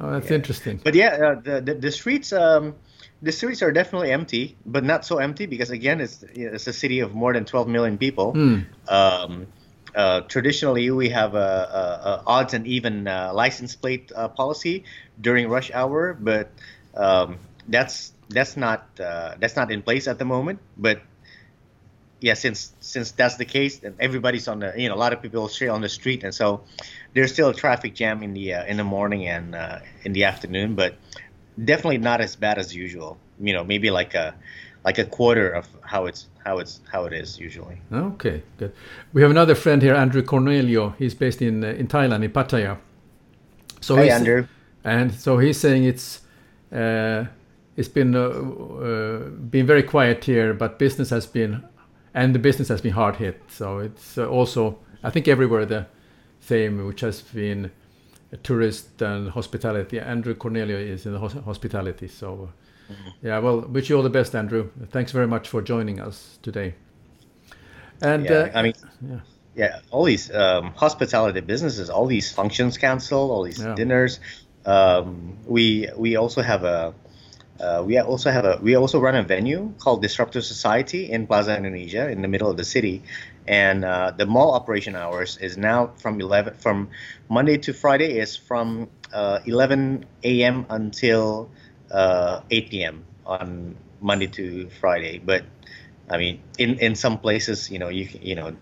Oh, 0.00 0.12
that's 0.12 0.28
yeah. 0.30 0.36
interesting. 0.36 0.80
But 0.82 0.94
yeah, 0.94 1.08
uh, 1.08 1.40
the, 1.40 1.60
the, 1.60 1.74
the 1.74 1.90
streets 1.90 2.32
um, 2.32 2.76
the 3.20 3.32
streets 3.32 3.62
are 3.62 3.72
definitely 3.72 4.12
empty, 4.12 4.56
but 4.64 4.84
not 4.84 5.04
so 5.04 5.18
empty 5.18 5.46
because 5.46 5.70
again, 5.70 6.00
it's 6.00 6.22
it's 6.34 6.66
a 6.66 6.72
city 6.72 7.00
of 7.00 7.14
more 7.14 7.32
than 7.32 7.44
12 7.44 7.68
million 7.68 7.98
people. 7.98 8.32
Mm. 8.32 8.66
Um, 8.88 9.46
uh, 9.94 10.20
traditionally, 10.22 10.90
we 10.90 11.08
have 11.08 11.34
a, 11.34 11.38
a, 11.38 12.10
a 12.10 12.22
odds 12.26 12.54
and 12.54 12.66
even 12.66 13.08
uh, 13.08 13.32
license 13.34 13.74
plate 13.74 14.12
uh, 14.14 14.28
policy 14.28 14.84
during 15.20 15.48
rush 15.48 15.70
hour, 15.72 16.14
but 16.14 16.50
um, 16.94 17.38
that's 17.66 18.12
that's 18.28 18.56
not 18.56 18.86
uh, 19.00 19.34
that's 19.40 19.56
not 19.56 19.72
in 19.72 19.82
place 19.82 20.06
at 20.06 20.18
the 20.18 20.24
moment. 20.24 20.60
But 20.76 21.02
yeah, 22.20 22.34
since 22.34 22.72
since 22.80 23.12
that's 23.12 23.36
the 23.36 23.44
case, 23.44 23.82
and 23.82 23.96
everybody's 23.98 24.46
on 24.46 24.60
the 24.60 24.74
you 24.76 24.88
know 24.88 24.94
a 24.94 25.00
lot 25.00 25.12
of 25.12 25.22
people 25.22 25.48
stay 25.48 25.68
on 25.68 25.80
the 25.80 25.88
street, 25.88 26.22
and 26.22 26.34
so 26.34 26.62
there's 27.14 27.32
still 27.32 27.48
a 27.48 27.54
traffic 27.54 27.94
jam 27.94 28.22
in 28.22 28.34
the 28.34 28.54
uh, 28.54 28.64
in 28.66 28.76
the 28.76 28.84
morning 28.84 29.26
and 29.26 29.54
uh, 29.54 29.80
in 30.04 30.12
the 30.12 30.24
afternoon, 30.24 30.74
but 30.74 30.96
definitely 31.64 31.98
not 31.98 32.20
as 32.20 32.36
bad 32.36 32.58
as 32.58 32.74
usual. 32.74 33.18
You 33.40 33.52
know, 33.52 33.64
maybe 33.64 33.90
like 33.90 34.14
a 34.14 34.34
like 34.84 34.98
a 34.98 35.04
quarter 35.04 35.50
of 35.50 35.66
how 35.82 36.06
it's 36.06 36.26
how 36.44 36.58
it's 36.58 36.80
how 36.90 37.04
it 37.04 37.12
is 37.12 37.38
usually. 37.38 37.80
Okay, 37.92 38.42
good. 38.58 38.72
We 39.12 39.22
have 39.22 39.30
another 39.30 39.54
friend 39.54 39.82
here, 39.82 39.94
Andrew 39.94 40.22
Cornelio. 40.22 40.94
He's 40.98 41.14
based 41.14 41.42
in 41.42 41.64
uh, 41.64 41.68
in 41.68 41.88
Thailand, 41.88 42.24
in 42.24 42.30
Pattaya. 42.30 42.78
So 43.80 43.96
hey, 43.96 44.10
Andrew. 44.10 44.46
And 44.84 45.12
so 45.12 45.38
he's 45.38 45.58
saying 45.58 45.84
it's 45.84 46.22
uh, 46.72 47.24
it's 47.76 47.88
been 47.88 48.14
uh, 48.14 48.20
uh, 48.20 49.28
been 49.28 49.66
very 49.66 49.82
quiet 49.82 50.24
here, 50.24 50.54
but 50.54 50.78
business 50.78 51.10
has 51.10 51.26
been 51.26 51.64
and 52.14 52.34
the 52.34 52.38
business 52.38 52.68
has 52.68 52.80
been 52.80 52.92
hard 52.92 53.16
hit. 53.16 53.40
So 53.48 53.78
it's 53.78 54.18
uh, 54.18 54.26
also 54.26 54.78
I 55.02 55.10
think 55.10 55.28
everywhere 55.28 55.66
the 55.66 55.86
theme, 56.40 56.86
which 56.86 57.00
has 57.00 57.22
been 57.22 57.70
tourist 58.36 59.00
and 59.02 59.30
hospitality. 59.30 59.98
Andrew 59.98 60.34
Cornelio 60.34 60.76
is 60.76 61.06
in 61.06 61.12
the 61.12 61.18
hospitality. 61.18 62.08
So, 62.08 62.50
mm-hmm. 62.90 63.26
yeah, 63.26 63.38
well, 63.38 63.60
wish 63.60 63.88
you 63.88 63.96
all 63.96 64.02
the 64.02 64.10
best, 64.10 64.34
Andrew. 64.34 64.70
Thanks 64.90 65.12
very 65.12 65.26
much 65.26 65.48
for 65.48 65.62
joining 65.62 66.00
us 66.00 66.38
today. 66.42 66.74
And 68.00 68.24
yeah, 68.24 68.32
uh, 68.32 68.50
I 68.54 68.62
mean, 68.62 68.74
yeah. 69.02 69.20
yeah, 69.56 69.80
all 69.90 70.04
these 70.04 70.32
um, 70.32 70.72
hospitality 70.72 71.40
businesses, 71.40 71.90
all 71.90 72.06
these 72.06 72.30
functions 72.30 72.78
cancelled, 72.78 73.30
all 73.30 73.42
these 73.42 73.60
yeah. 73.60 73.74
dinners. 73.74 74.20
Um, 74.64 75.38
we 75.46 75.88
we 75.96 76.16
also 76.16 76.42
have 76.42 76.64
a 76.64 76.94
uh, 77.60 77.82
we 77.84 77.98
also 77.98 78.30
have 78.30 78.44
a 78.44 78.58
we 78.62 78.76
also 78.76 79.00
run 79.00 79.16
a 79.16 79.22
venue 79.22 79.72
called 79.78 80.02
Disruptive 80.02 80.44
Society 80.44 81.10
in 81.10 81.26
Plaza 81.26 81.56
Indonesia 81.56 82.08
in 82.08 82.22
the 82.22 82.28
middle 82.28 82.50
of 82.50 82.56
the 82.56 82.64
city, 82.64 83.02
and 83.48 83.82
uh, 83.82 84.12
the 84.14 84.26
mall 84.26 84.52
operation 84.52 84.94
hours 84.94 85.38
is 85.38 85.56
now 85.56 85.86
from 85.96 86.20
11 86.20 86.54
from 86.54 86.90
Monday 87.30 87.56
to 87.56 87.72
Friday 87.72 88.18
is 88.18 88.36
from 88.36 88.90
uh, 89.12 89.40
11 89.46 90.04
a.m. 90.22 90.66
until 90.68 91.50
uh, 91.90 92.42
8 92.50 92.70
p.m. 92.70 93.04
on 93.24 93.74
Monday 94.02 94.26
to 94.26 94.68
Friday. 94.68 95.18
But 95.18 95.44
I 96.10 96.18
mean, 96.18 96.42
in 96.58 96.78
in 96.78 96.94
some 96.94 97.18
places, 97.18 97.70
you 97.70 97.78
know, 97.78 97.88
you 97.88 98.08
you 98.20 98.34
know, 98.34 98.54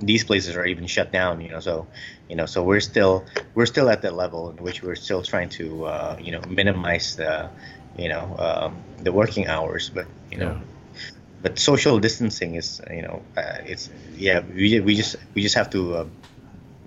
these 0.00 0.22
places 0.22 0.54
are 0.54 0.66
even 0.66 0.86
shut 0.86 1.10
down. 1.10 1.40
You 1.40 1.48
know, 1.48 1.60
so 1.60 1.86
you 2.28 2.36
know, 2.36 2.44
so 2.44 2.62
we're 2.62 2.80
still 2.80 3.24
we're 3.54 3.66
still 3.66 3.88
at 3.88 4.02
that 4.02 4.14
level 4.14 4.50
in 4.50 4.56
which 4.58 4.82
we're 4.82 4.96
still 5.00 5.22
trying 5.22 5.48
to 5.60 5.86
uh, 5.86 6.16
you 6.20 6.32
know 6.32 6.42
minimize 6.46 7.16
the 7.16 7.48
you 7.96 8.10
know 8.10 8.36
um, 8.38 8.76
the 9.02 9.12
working 9.12 9.48
hours 9.48 9.90
but 9.94 10.06
you 10.30 10.36
know. 10.36 10.60
But 11.42 11.58
social 11.58 11.98
distancing 11.98 12.54
is 12.54 12.80
you 12.90 13.02
know 13.02 13.22
uh, 13.36 13.58
it's 13.64 13.90
yeah 14.16 14.40
we, 14.54 14.80
we 14.80 14.94
just 14.94 15.16
we 15.34 15.42
just 15.42 15.54
have 15.54 15.70
to 15.70 15.94
uh, 15.96 16.06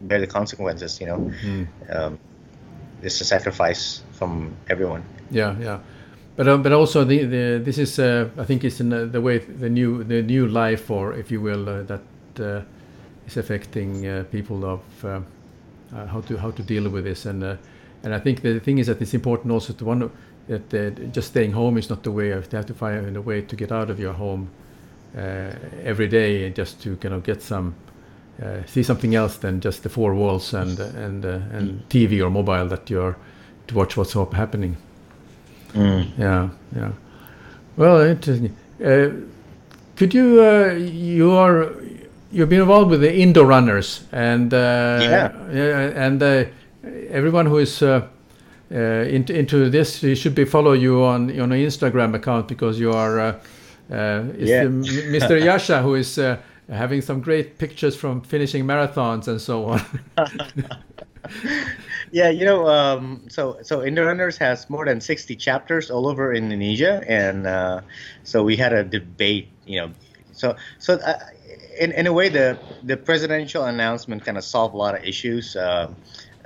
bear 0.01 0.19
the 0.19 0.27
consequences 0.27 0.99
you 1.01 1.07
know? 1.07 1.31
Mm. 1.43 1.67
um, 1.89 2.19
it's 3.01 3.19
a 3.19 3.25
sacrifice 3.25 4.01
from 4.13 4.55
everyone. 4.69 5.03
Yeah 5.29 5.55
yeah. 5.59 5.79
But 6.35 6.47
um, 6.47 6.63
but 6.63 6.71
also 6.71 7.03
the, 7.03 7.25
the 7.25 7.61
this 7.63 7.77
is 7.77 7.99
uh, 7.99 8.29
I 8.37 8.45
think 8.45 8.63
it's 8.63 8.79
in 8.79 8.89
the 8.89 9.21
way 9.21 9.37
the 9.37 9.69
new 9.69 10.03
the 10.03 10.21
new 10.21 10.47
life 10.47 10.89
or 10.89 11.13
if 11.13 11.31
you 11.31 11.41
will 11.41 11.69
uh, 11.69 11.83
that 11.83 12.01
uh, 12.39 12.61
is 13.27 13.37
affecting 13.37 14.07
uh, 14.07 14.23
people 14.31 14.65
of 14.65 14.81
how 15.91 16.21
to 16.21 16.37
how 16.37 16.51
to 16.51 16.63
deal 16.63 16.89
with 16.89 17.03
this. 17.03 17.25
And 17.25 17.43
and 18.03 18.13
I 18.13 18.19
think 18.19 18.41
the 18.41 18.59
thing 18.59 18.79
is 18.79 18.87
that 18.87 19.01
it's 19.01 19.13
important 19.13 19.51
also 19.51 19.73
to 19.73 19.85
one 19.85 20.09
that 20.47 20.73
uh, 20.73 20.89
just 21.11 21.29
staying 21.29 21.51
home 21.51 21.77
is 21.77 21.89
not 21.89 22.03
the 22.03 22.11
way. 22.11 22.27
You 22.27 22.33
have 22.33 22.65
to 22.65 22.73
find 22.73 23.15
a 23.15 23.21
way 23.21 23.41
to 23.41 23.55
get 23.55 23.71
out 23.71 23.89
of 23.89 23.99
your 23.99 24.13
home 24.13 24.49
uh, 25.17 25.51
every 25.83 26.07
day 26.07 26.45
and 26.45 26.55
just 26.55 26.81
to 26.83 26.95
kind 26.97 27.13
of 27.13 27.23
get 27.23 27.41
some 27.41 27.75
uh, 28.41 28.65
see 28.65 28.83
something 28.83 29.15
else 29.15 29.37
than 29.37 29.61
just 29.61 29.83
the 29.83 29.89
four 29.89 30.15
walls 30.15 30.53
and 30.53 30.79
and 30.79 31.25
uh, 31.25 31.39
and 31.51 31.87
TV 31.89 32.19
or 32.23 32.29
mobile 32.29 32.67
that 32.67 32.89
you're 32.89 33.15
to 33.67 33.75
watch 33.75 33.95
what's 33.95 34.13
happening. 34.13 34.75
Mm. 35.73 36.07
Yeah, 36.17 36.49
yeah. 36.75 36.91
Well, 37.77 38.01
interesting. 38.01 38.55
Uh, 38.83 39.09
could 39.95 40.13
you 40.13 40.41
uh, 40.41 40.73
you 40.73 41.31
are 41.31 41.73
you've 42.31 42.49
been 42.49 42.61
involved 42.61 42.89
with 42.89 43.01
the 43.01 43.15
indoor 43.15 43.45
runners 43.45 44.03
and 44.11 44.51
yeah. 44.51 45.31
and 45.95 46.49
everyone 47.09 47.45
who 47.45 47.59
is 47.59 47.81
uh, 47.81 48.07
into, 48.77 49.37
into 49.37 49.69
this, 49.69 50.01
you 50.03 50.15
should 50.15 50.35
be 50.35 50.45
follow 50.45 50.73
you 50.73 51.03
on 51.03 51.29
on 51.39 51.51
an 51.51 51.59
Instagram 51.59 52.15
account 52.15 52.47
because 52.47 52.79
you 52.79 52.91
are 52.91 53.19
uh, 53.19 53.39
uh, 53.91 54.23
yeah. 54.37 54.63
Mr. 54.63 55.41
Yasha 55.49 55.81
who 55.81 55.95
is 55.95 56.19
having 56.69 57.01
some 57.01 57.21
great 57.21 57.57
pictures 57.57 57.95
from 57.95 58.21
finishing 58.21 58.65
marathons 58.65 59.27
and 59.27 59.39
so 59.39 59.65
on. 59.65 59.81
yeah, 62.11 62.29
you 62.29 62.45
know, 62.45 62.67
um, 62.67 63.21
so 63.29 63.57
so 63.61 63.83
Indoor 63.83 64.05
Runners 64.05 64.37
has 64.37 64.69
more 64.69 64.85
than 64.85 65.01
60 65.01 65.35
chapters 65.35 65.91
all 65.91 66.07
over 66.07 66.33
Indonesia, 66.33 67.03
and 67.07 67.47
uh, 67.47 67.81
so 68.23 68.43
we 68.43 68.55
had 68.55 68.73
a 68.73 68.83
debate, 68.83 69.49
you 69.65 69.81
know, 69.81 69.91
so 70.31 70.55
so 70.79 70.95
uh, 70.95 71.19
in 71.79 71.91
in 71.93 72.07
a 72.07 72.13
way 72.13 72.29
the 72.29 72.57
the 72.83 72.97
presidential 72.97 73.65
announcement 73.65 74.25
kind 74.25 74.37
of 74.37 74.43
solved 74.43 74.73
a 74.73 74.77
lot 74.77 74.95
of 74.95 75.03
issues. 75.03 75.55
Uh, 75.55 75.91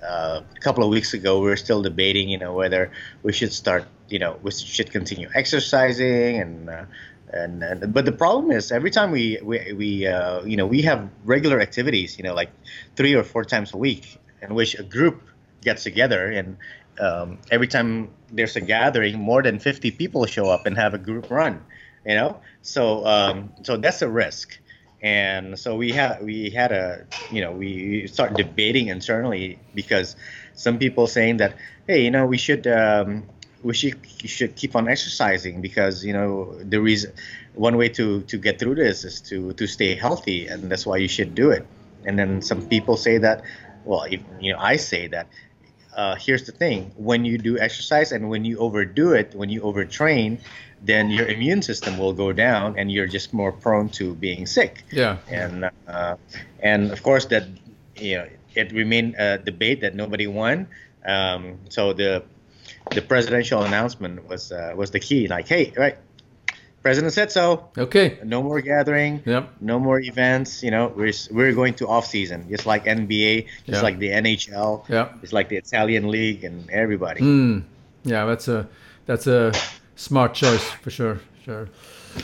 uh, 0.04 0.42
a 0.56 0.60
couple 0.60 0.84
of 0.84 0.90
weeks 0.90 1.14
ago, 1.14 1.40
we 1.40 1.48
were 1.48 1.58
still 1.58 1.82
debating, 1.82 2.30
you 2.30 2.38
know, 2.38 2.54
whether 2.54 2.92
we 3.24 3.34
should 3.34 3.54
start, 3.54 3.86
you 4.10 4.20
know, 4.20 4.40
we 4.44 4.52
should 4.52 4.92
continue 4.92 5.30
exercising 5.34 6.42
and. 6.42 6.70
Uh, 6.70 6.86
and, 7.34 7.62
and 7.62 7.94
but 7.94 8.06
the 8.06 8.12
problem 8.14 8.52
is 8.52 8.72
every 8.72 8.90
time 8.90 9.12
we 9.12 9.38
we, 9.44 9.74
we 9.74 10.08
uh, 10.08 10.42
you 10.46 10.56
know 10.56 10.66
we 10.66 10.82
have 10.84 11.10
regular 11.26 11.60
activities 11.60 12.18
you 12.18 12.24
know 12.24 12.34
like 12.34 12.50
three 12.96 13.14
or 13.16 13.24
four 13.24 13.44
times 13.44 13.74
a 13.74 13.78
week 13.78 14.18
in 14.42 14.56
which 14.56 14.80
a 14.80 14.84
group 14.84 15.22
gets 15.62 15.84
together 15.84 16.32
and 16.32 16.58
um, 17.00 17.38
every 17.52 17.68
time 17.68 18.10
there's 18.32 18.56
a 18.56 18.62
gathering 18.62 19.20
more 19.20 19.44
than 19.44 19.60
50 19.60 19.92
people 19.92 20.26
show 20.26 20.50
up 20.50 20.66
and 20.66 20.78
have 20.78 20.94
a 20.94 20.98
group 20.98 21.30
run 21.30 21.62
you 22.06 22.16
know 22.16 22.40
so 22.62 23.06
um, 23.06 23.52
so 23.64 23.76
that's 23.76 24.02
a 24.02 24.08
risk 24.08 24.58
and 25.02 25.58
so 25.60 25.76
we 25.76 25.94
had 25.94 26.24
we 26.24 26.50
had 26.50 26.72
a 26.72 27.06
you 27.30 27.42
know 27.42 27.52
we 27.52 28.08
started 28.08 28.38
debating 28.38 28.88
internally 28.88 29.60
because 29.76 30.16
some 30.56 30.78
people 30.78 31.08
saying 31.08 31.38
that 31.38 31.56
hey 31.88 32.04
you 32.04 32.12
know 32.12 32.26
we 32.26 32.38
should 32.38 32.66
um, 32.68 33.24
we 33.64 33.74
should 33.74 34.00
should 34.26 34.56
keep 34.56 34.76
on 34.76 34.88
exercising 34.88 35.62
because 35.62 36.06
you 36.06 36.14
know 36.14 36.54
the 36.64 36.80
reason 36.80 37.12
one 37.54 37.78
way 37.78 37.90
to 37.90 38.22
to 38.24 38.38
get 38.38 38.60
through 38.60 38.76
this 38.76 39.04
is 39.04 39.22
to 39.22 39.54
to 39.54 39.68
stay 39.68 39.96
healthy 39.96 40.48
and 40.48 40.72
that's 40.72 40.86
why 40.86 40.98
you 40.98 41.08
should 41.08 41.36
do 41.36 41.50
it. 41.52 41.66
And 42.06 42.18
then 42.18 42.42
some 42.42 42.62
people 42.68 42.96
say 42.98 43.18
that 43.18 43.44
well 43.84 44.04
if, 44.04 44.22
you 44.40 44.54
know 44.54 44.60
I 44.60 44.78
say 44.78 45.08
that 45.08 45.28
uh, 45.96 46.16
here's 46.16 46.46
the 46.46 46.52
thing. 46.52 46.92
When 46.96 47.26
you 47.26 47.40
do 47.40 47.58
exercise 47.58 48.12
and 48.12 48.30
when 48.30 48.46
you 48.46 48.60
overdo 48.60 49.14
it 49.14 49.34
when 49.34 49.50
you 49.50 49.62
overtrain 49.62 50.40
then 50.82 51.10
your 51.10 51.28
immune 51.28 51.62
system 51.62 51.98
will 51.98 52.14
go 52.14 52.32
down, 52.34 52.78
and 52.78 52.92
you're 52.92 53.08
just 53.08 53.34
more 53.34 53.52
prone 53.52 53.90
to 53.90 54.14
being 54.16 54.46
sick. 54.46 54.84
Yeah. 54.92 55.18
And 55.30 55.70
uh, 55.88 56.16
and 56.62 56.92
of 56.92 57.02
course 57.04 57.26
that 57.26 57.46
you 57.96 58.18
know 58.18 58.28
it 58.56 58.72
remained 58.72 59.16
a 59.18 59.38
debate 59.38 59.82
that 59.82 59.96
nobody 59.96 60.28
won. 60.28 60.68
Um, 61.06 61.58
so 61.70 61.94
the 61.94 62.24
the 62.92 63.02
presidential 63.02 63.64
announcement 63.64 64.28
was 64.28 64.52
uh, 64.52 64.74
was 64.76 64.92
the 64.92 65.00
key. 65.00 65.28
Like, 65.28 65.48
hey, 65.48 65.74
right, 65.78 65.98
president 66.84 67.14
said 67.14 67.32
so. 67.32 67.70
Okay. 67.78 68.20
No 68.24 68.42
more 68.44 68.62
gathering. 68.62 69.22
Yep. 69.26 69.50
No 69.62 69.80
more 69.80 70.00
events. 70.00 70.64
You 70.64 70.72
know, 70.72 70.94
we're 70.96 71.14
we're 71.32 71.54
going 71.54 71.74
to 71.76 71.88
off 71.88 72.06
season, 72.06 72.48
just 72.50 72.66
like 72.66 72.86
NBA, 72.86 73.46
just 73.66 73.68
Yeah. 73.68 73.82
like 73.82 74.00
the 74.00 74.10
NHL, 74.10 74.86
Yeah. 74.90 75.10
just 75.22 75.34
like 75.34 75.50
the 75.50 75.58
Italian 75.58 76.10
league, 76.10 76.44
and 76.44 76.70
everybody. 76.70 77.22
Mm. 77.22 77.64
Yeah, 78.04 78.26
that's 78.26 78.48
a 78.48 78.68
that's 79.06 79.28
a 79.28 79.52
smart 79.98 80.34
choice 80.34 80.64
for 80.82 80.90
sure. 80.90 81.20
Sure. 81.44 81.68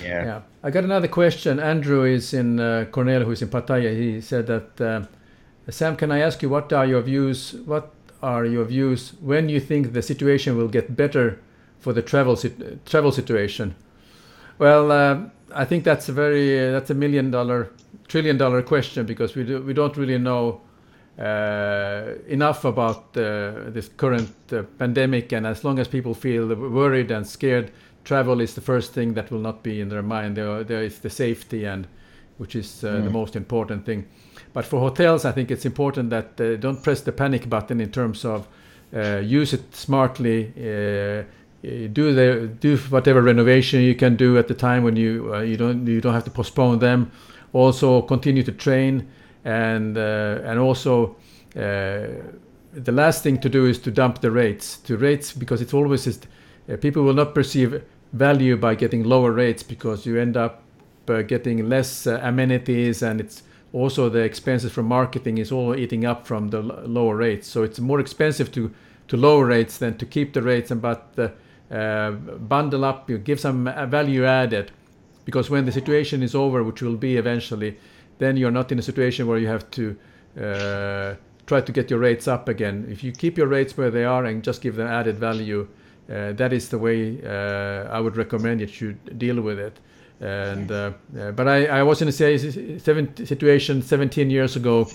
Yeah. 0.01 0.25
Yeah. 0.25 0.41
I 0.63 0.71
got 0.71 0.85
another 0.85 1.09
question. 1.09 1.59
Andrew 1.59 2.03
is 2.03 2.33
in 2.33 2.59
uh, 2.59 2.85
Cornell, 2.91 3.23
who's 3.23 3.41
in 3.41 3.49
Pattaya. 3.49 3.93
He 3.93 4.21
said 4.21 4.47
that 4.47 4.81
uh, 4.81 5.03
Sam, 5.69 5.95
can 5.95 6.11
I 6.11 6.19
ask 6.19 6.41
you 6.41 6.49
what 6.49 6.71
are 6.71 6.85
your 6.85 7.01
views? 7.01 7.53
What 7.65 7.91
are 8.21 8.45
your 8.45 8.65
views 8.65 9.13
when 9.21 9.49
you 9.49 9.59
think 9.59 9.93
the 9.93 10.01
situation 10.01 10.57
will 10.57 10.67
get 10.67 10.95
better 10.95 11.39
for 11.79 11.93
the 11.93 12.01
travel 12.01 12.35
sit- 12.35 12.85
travel 12.85 13.11
situation? 13.11 13.75
Well, 14.57 14.91
uh, 14.91 15.19
I 15.53 15.65
think 15.65 15.83
that's 15.83 16.09
a 16.09 16.13
very 16.13 16.67
uh, 16.67 16.71
that's 16.71 16.89
a 16.89 16.93
million 16.95 17.31
dollar, 17.31 17.71
trillion 18.07 18.37
dollar 18.37 18.61
question 18.61 19.05
because 19.05 19.35
we 19.35 19.43
do, 19.43 19.61
we 19.61 19.73
don't 19.73 19.95
really 19.97 20.17
know 20.17 20.61
uh, 21.19 22.13
enough 22.27 22.65
about 22.65 23.15
uh, 23.17 23.69
this 23.69 23.89
current 23.97 24.33
uh, 24.51 24.63
pandemic, 24.79 25.31
and 25.31 25.45
as 25.45 25.63
long 25.63 25.79
as 25.79 25.87
people 25.87 26.13
feel 26.13 26.47
worried 26.47 27.11
and 27.11 27.27
scared, 27.27 27.71
travel 28.03 28.41
is 28.41 28.55
the 28.55 28.61
first 28.61 28.93
thing 28.93 29.13
that 29.13 29.31
will 29.31 29.39
not 29.39 29.63
be 29.63 29.79
in 29.79 29.89
their 29.89 30.01
mind. 30.01 30.37
There, 30.37 30.63
there 30.63 30.83
is 30.83 30.99
the 30.99 31.09
safety, 31.09 31.65
and 31.65 31.87
which 32.37 32.55
is 32.55 32.83
uh, 32.83 32.99
the 33.01 33.09
most 33.09 33.35
important 33.35 33.85
thing. 33.85 34.07
But 34.53 34.65
for 34.65 34.79
hotels, 34.79 35.25
I 35.25 35.31
think 35.31 35.51
it's 35.51 35.65
important 35.65 36.09
that 36.09 36.39
uh, 36.41 36.55
don't 36.57 36.81
press 36.81 37.01
the 37.01 37.11
panic 37.11 37.49
button 37.49 37.79
in 37.79 37.91
terms 37.91 38.25
of 38.25 38.47
uh, 38.95 39.17
use 39.17 39.53
it 39.53 39.75
smartly. 39.75 40.51
Uh, 40.57 41.23
do 41.63 42.13
the 42.13 42.47
do 42.59 42.75
whatever 42.89 43.21
renovation 43.21 43.81
you 43.81 43.95
can 43.95 44.17
do 44.17 44.37
at 44.37 44.47
the 44.47 44.53
time 44.53 44.83
when 44.83 44.97
you 44.97 45.33
uh, 45.33 45.39
you 45.39 45.55
don't 45.55 45.87
you 45.87 46.01
don't 46.01 46.13
have 46.13 46.25
to 46.25 46.31
postpone 46.31 46.79
them. 46.79 47.11
Also 47.53 48.01
continue 48.01 48.43
to 48.43 48.51
train 48.51 49.07
and 49.45 49.97
uh, 49.97 50.39
and 50.43 50.59
also 50.59 51.15
uh, 51.55 52.07
the 52.73 52.91
last 52.91 53.23
thing 53.23 53.39
to 53.39 53.49
do 53.49 53.65
is 53.65 53.77
to 53.79 53.91
dump 53.91 54.21
the 54.21 54.31
rates 54.31 54.77
to 54.77 54.97
rates 54.97 55.31
because 55.31 55.61
it's 55.61 55.73
always 55.73 56.07
is, 56.07 56.19
uh, 56.71 56.77
people 56.77 57.03
will 57.03 57.13
not 57.13 57.35
perceive 57.35 57.83
value 58.13 58.57
by 58.57 58.75
getting 58.75 59.03
lower 59.03 59.31
rates 59.31 59.63
because 59.63 60.05
you 60.05 60.19
end 60.19 60.37
up 60.37 60.63
uh, 61.09 61.21
getting 61.21 61.69
less 61.69 62.07
uh, 62.07 62.19
amenities 62.23 63.03
and 63.03 63.19
it's 63.19 63.43
also 63.73 64.09
the 64.09 64.19
expenses 64.19 64.71
from 64.71 64.85
marketing 64.85 65.39
is 65.39 65.51
all 65.51 65.75
eating 65.75 66.05
up 66.05 66.25
from 66.25 66.49
the 66.49 66.61
l- 66.61 66.83
lower 66.85 67.15
rates. 67.15 67.47
So 67.47 67.63
it's 67.63 67.79
more 67.79 67.99
expensive 67.99 68.51
to 68.53 68.71
to 69.09 69.17
lower 69.17 69.45
rates 69.45 69.77
than 69.77 69.97
to 69.97 70.05
keep 70.05 70.33
the 70.33 70.41
rates. 70.41 70.71
And 70.71 70.81
but 70.81 71.35
uh, 71.69 72.11
bundle 72.11 72.85
up 72.85 73.09
you 73.09 73.17
give 73.17 73.39
some 73.39 73.65
value 73.89 74.25
added 74.25 74.71
because 75.25 75.49
when 75.49 75.65
the 75.65 75.71
situation 75.71 76.21
is 76.23 76.35
over 76.35 76.63
which 76.63 76.81
will 76.81 76.97
be 76.97 77.17
eventually 77.17 77.77
then 78.19 78.37
you're 78.37 78.51
not 78.51 78.71
in 78.71 78.79
a 78.79 78.81
situation 78.81 79.27
where 79.27 79.37
you 79.37 79.47
have 79.47 79.69
to 79.71 79.95
uh, 80.39 81.15
try 81.45 81.61
to 81.61 81.71
get 81.71 81.89
your 81.89 81.99
rates 81.99 82.27
up 82.27 82.47
again 82.49 82.87
if 82.89 83.03
you 83.03 83.11
keep 83.11 83.37
your 83.37 83.47
rates 83.47 83.77
where 83.77 83.91
they 83.91 84.05
are 84.05 84.25
and 84.25 84.43
just 84.43 84.61
give 84.61 84.75
them 84.75 84.87
added 84.87 85.17
value 85.17 85.67
uh, 86.09 86.33
that 86.33 86.51
is 86.53 86.69
the 86.69 86.77
way 86.77 87.19
uh, 87.25 87.89
I 87.89 87.99
would 87.99 88.17
recommend 88.17 88.61
you 88.61 88.67
should 88.67 89.17
deal 89.17 89.41
with 89.41 89.59
it 89.59 89.79
and 90.19 90.71
uh, 90.71 90.93
uh, 91.19 91.31
but 91.31 91.47
I, 91.47 91.65
I 91.65 91.83
was 91.83 92.01
in 92.01 92.07
a 92.07 92.11
situation 92.11 93.81
17 93.81 94.29
years 94.29 94.55
ago 94.55 94.87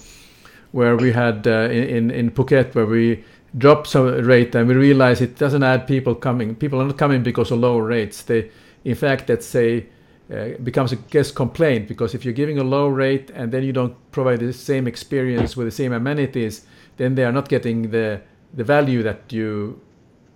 where 0.72 0.96
we 0.96 1.12
had 1.12 1.46
uh, 1.46 1.68
in, 1.70 2.10
in 2.10 2.30
Phuket 2.30 2.74
where 2.74 2.86
we 2.86 3.24
dropped 3.56 3.86
some 3.86 4.06
rate 4.24 4.54
and 4.54 4.68
we 4.68 4.74
realized 4.74 5.22
it 5.22 5.38
doesn't 5.38 5.62
add 5.62 5.86
people 5.86 6.14
coming. 6.14 6.54
People 6.54 6.80
are 6.80 6.86
not 6.86 6.98
coming 6.98 7.22
because 7.22 7.50
of 7.50 7.60
lower 7.60 7.84
rates. 7.84 8.22
They, 8.22 8.50
in 8.84 8.94
fact, 8.94 9.28
let's 9.28 9.46
say, 9.46 9.86
uh, 10.32 10.48
becomes 10.62 10.92
a 10.92 10.96
guest 10.96 11.34
complaint 11.34 11.88
because 11.88 12.14
if 12.14 12.24
you're 12.24 12.34
giving 12.34 12.58
a 12.58 12.64
low 12.64 12.86
rate 12.88 13.30
and 13.30 13.50
then 13.50 13.62
you 13.62 13.72
don't 13.72 13.96
provide 14.10 14.40
the 14.40 14.52
same 14.52 14.86
experience 14.86 15.56
with 15.56 15.66
the 15.66 15.70
same 15.70 15.92
amenities, 15.92 16.66
then 16.98 17.14
they 17.14 17.24
are 17.24 17.32
not 17.32 17.48
getting 17.48 17.90
the 17.90 18.20
the 18.54 18.64
value 18.64 19.02
that 19.02 19.32
you 19.32 19.80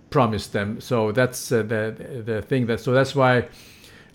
promised 0.09 0.53
them. 0.53 0.79
So 0.81 1.11
that's 1.11 1.51
uh, 1.51 1.63
the 1.63 2.23
the 2.25 2.41
thing 2.41 2.65
that 2.67 2.79
so 2.79 2.91
that's 2.91 3.15
why 3.15 3.47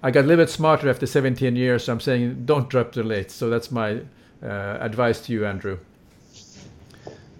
I 0.03 0.11
got 0.11 0.25
a 0.25 0.27
little 0.27 0.45
bit 0.45 0.51
smarter 0.51 0.89
after 0.89 1.07
17 1.07 1.57
years. 1.57 1.85
So 1.85 1.93
I'm 1.93 2.01
saying 2.01 2.45
don't 2.45 2.69
drop 2.69 2.93
the 2.93 3.05
rates. 3.05 3.35
So 3.35 3.51
that's 3.51 3.71
my 3.71 4.01
uh, 4.43 4.79
advice 4.81 5.21
to 5.23 5.33
you, 5.33 5.47
Andrew. 5.47 5.79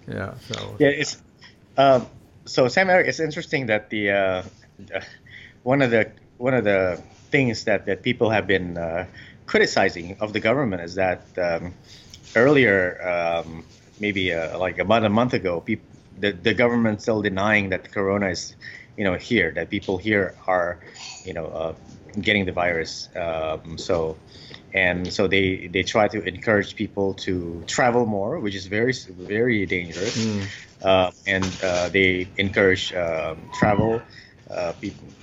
Yeah. 0.07 0.33
So 0.39 0.75
Yeah, 0.79 0.89
it's 0.89 1.21
um, 1.77 2.07
so 2.45 2.67
Sam 2.67 2.89
Eric. 2.89 3.07
It's 3.07 3.19
interesting 3.19 3.65
that 3.67 3.89
the 3.89 4.11
uh, 4.11 4.43
one 5.63 5.81
of 5.81 5.91
the 5.91 6.11
one 6.39 6.53
of 6.53 6.63
the 6.63 7.01
things 7.29 7.65
that 7.65 7.85
that 7.85 8.01
people 8.01 8.29
have 8.31 8.47
been 8.47 8.77
uh, 8.77 9.05
criticizing 9.45 10.17
of 10.19 10.33
the 10.33 10.39
government 10.39 10.81
is 10.81 10.95
that 10.95 11.21
um, 11.37 11.73
earlier, 12.35 12.97
um, 13.05 13.63
maybe 13.99 14.33
uh, 14.33 14.57
like 14.57 14.79
about 14.79 15.03
a 15.03 15.09
month 15.09 15.33
ago, 15.33 15.63
the 16.19 16.31
the 16.31 16.53
government 16.53 17.01
still 17.01 17.21
denying 17.21 17.69
that 17.69 17.91
Corona 17.91 18.29
is, 18.29 18.55
you 18.97 19.03
know, 19.03 19.15
here. 19.15 19.51
That 19.51 19.69
people 19.69 19.97
here 19.97 20.35
are, 20.47 20.79
you 21.25 21.33
know, 21.33 21.45
uh, 21.45 21.73
getting 22.21 22.45
the 22.45 22.53
virus. 22.53 23.09
Um, 23.15 23.77
so 23.77 24.17
and 24.73 25.11
so 25.11 25.27
they 25.27 25.67
they 25.67 25.83
try 25.83 26.07
to 26.07 26.23
encourage 26.23 26.75
people 26.75 27.13
to 27.25 27.63
travel 27.67 28.05
more, 28.05 28.39
which 28.39 28.55
is 28.55 28.65
very 28.67 28.93
very 28.93 29.65
dangerous. 29.65 30.15
Uh, 30.81 31.11
and 31.27 31.45
uh, 31.61 31.89
they 31.89 32.27
encourage 32.37 32.93
um, 32.93 33.37
travel 33.53 34.01
uh, 34.49 34.73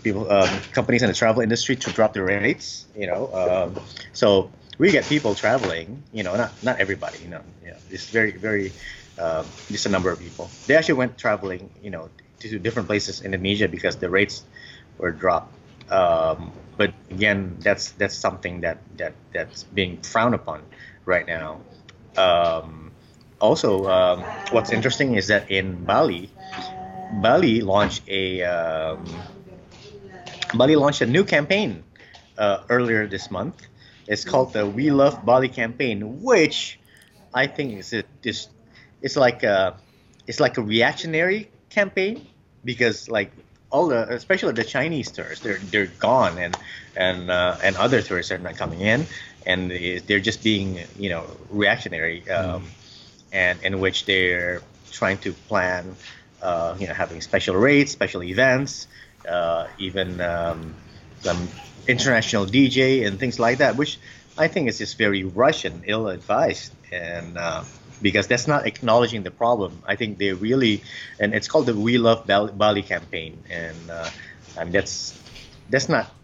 people, 0.03 0.31
um, 0.31 0.49
companies 0.73 1.03
in 1.03 1.09
the 1.09 1.15
travel 1.15 1.43
industry 1.43 1.77
to 1.77 1.91
drop 1.91 2.13
their 2.13 2.25
rates. 2.25 2.87
You 2.97 3.07
know, 3.07 3.31
um, 3.35 3.85
so 4.13 4.51
we 4.79 4.91
get 4.91 5.05
people 5.05 5.35
traveling. 5.35 6.03
You 6.13 6.23
know, 6.23 6.37
not 6.37 6.53
not 6.63 6.81
everybody. 6.81 7.19
You 7.23 7.29
know, 7.29 7.43
yeah, 7.65 7.77
it's 7.91 8.09
very 8.11 8.33
very 8.33 8.73
um, 9.19 9.45
just 9.69 9.87
a 9.87 9.89
number 9.89 10.11
of 10.11 10.19
people. 10.19 10.51
They 10.67 10.77
actually 10.77 10.95
went 10.95 11.19
traveling. 11.19 11.71
You 11.83 11.91
know, 11.91 12.11
to 12.41 12.59
different 12.59 12.89
places 12.89 13.21
in 13.21 13.35
Indonesia 13.35 13.69
because 13.69 13.97
the 13.97 14.11
rates 14.11 14.45
were 14.99 15.11
dropped. 15.11 15.53
Um, 15.91 16.53
but 16.77 16.93
again, 17.11 17.57
that's 17.61 17.91
that's 17.93 18.15
something 18.15 18.61
that 18.61 18.79
that 18.99 19.15
that's 19.33 19.65
being 19.65 20.03
frowned 20.03 20.35
upon 20.35 20.63
right 21.05 21.27
now. 21.27 21.61
Um, 22.17 22.93
also, 23.41 23.85
what's 24.51 24.71
interesting 24.73 25.15
is 25.15 25.29
that 25.29 25.51
in 25.51 25.85
Bali, 25.85 26.31
Bali 27.11 27.61
launched 27.61 28.03
a 28.09 28.43
um, 28.43 29.05
Bali 30.55 30.77
launched 30.77 31.01
a 31.01 31.07
new 31.07 31.25
campaign 31.25 31.85
uh, 32.39 32.63
earlier 32.69 33.07
this 33.07 33.31
month. 33.31 33.67
It's 34.07 34.25
called 34.25 34.53
the 34.53 34.67
We 34.67 34.91
Love 34.91 35.25
Bali 35.25 35.49
campaign, 35.49 36.23
which 36.23 36.79
I 37.35 37.47
think 37.47 37.79
is 37.79 37.93
a, 37.93 38.05
is 38.23 38.49
it's 39.03 39.17
like 39.17 39.43
a 39.43 39.77
it's 40.27 40.41
like 40.41 40.59
a 40.59 40.63
reactionary 40.63 41.51
campaign 41.71 42.27
because 42.65 43.09
like 43.09 43.33
all 43.71 43.89
the 43.89 44.09
especially 44.15 44.53
the 44.53 44.65
Chinese 44.65 45.11
tourists 45.11 45.45
they're 45.45 45.59
they're 45.59 45.87
gone 45.87 46.39
and 46.39 46.57
and 46.97 47.31
uh, 47.31 47.59
and 47.63 47.77
other 47.77 48.01
tourists 48.03 48.31
are 48.33 48.39
not 48.39 48.57
coming 48.57 48.81
in 48.81 49.07
and 49.47 49.71
they- 49.71 49.99
they're 49.99 50.21
just 50.21 50.43
being 50.43 50.79
you 50.99 51.11
know 51.11 51.25
reactionary 51.51 52.29
um, 52.31 52.65
and 53.33 53.61
in 53.63 53.81
which 53.81 54.07
they're 54.07 54.63
trying 54.91 55.19
to 55.19 55.33
plan 55.33 55.97
uh, 56.47 56.77
you 56.81 56.87
know 56.89 56.95
having 56.95 57.21
special 57.21 57.57
rates 57.57 57.93
special 57.93 58.23
events 58.23 58.89
uh, 59.29 59.67
even 59.79 60.21
um, 60.21 60.77
some 61.19 61.41
international 61.87 62.47
DJ 62.47 63.05
and 63.07 63.19
things 63.19 63.39
like 63.39 63.59
that 63.59 63.77
which 63.77 63.99
I 64.37 64.49
think 64.49 64.69
is 64.69 64.79
just 64.79 64.99
very 64.99 65.25
Russian 65.25 65.83
ill 65.87 66.09
advised 66.09 66.73
and 66.93 67.39
uh, 67.39 67.65
because 68.01 68.27
that's 68.29 68.47
not 68.47 68.67
acknowledging 68.67 69.23
the 69.23 69.31
problem. 69.31 69.83
I 69.87 69.97
think 69.97 70.19
they 70.19 70.33
really, 70.35 70.85
and 71.19 71.35
it's 71.35 71.49
called 71.49 71.67
the 71.67 71.75
We 71.77 71.99
Love 71.99 72.27
Bali, 72.27 72.53
Bali 72.53 72.83
campaign, 72.83 73.45
and 73.49 73.91
uh, 73.91 74.11
and 74.55 74.75
that's 74.75 75.15
that's 75.69 75.89
not 75.89 76.15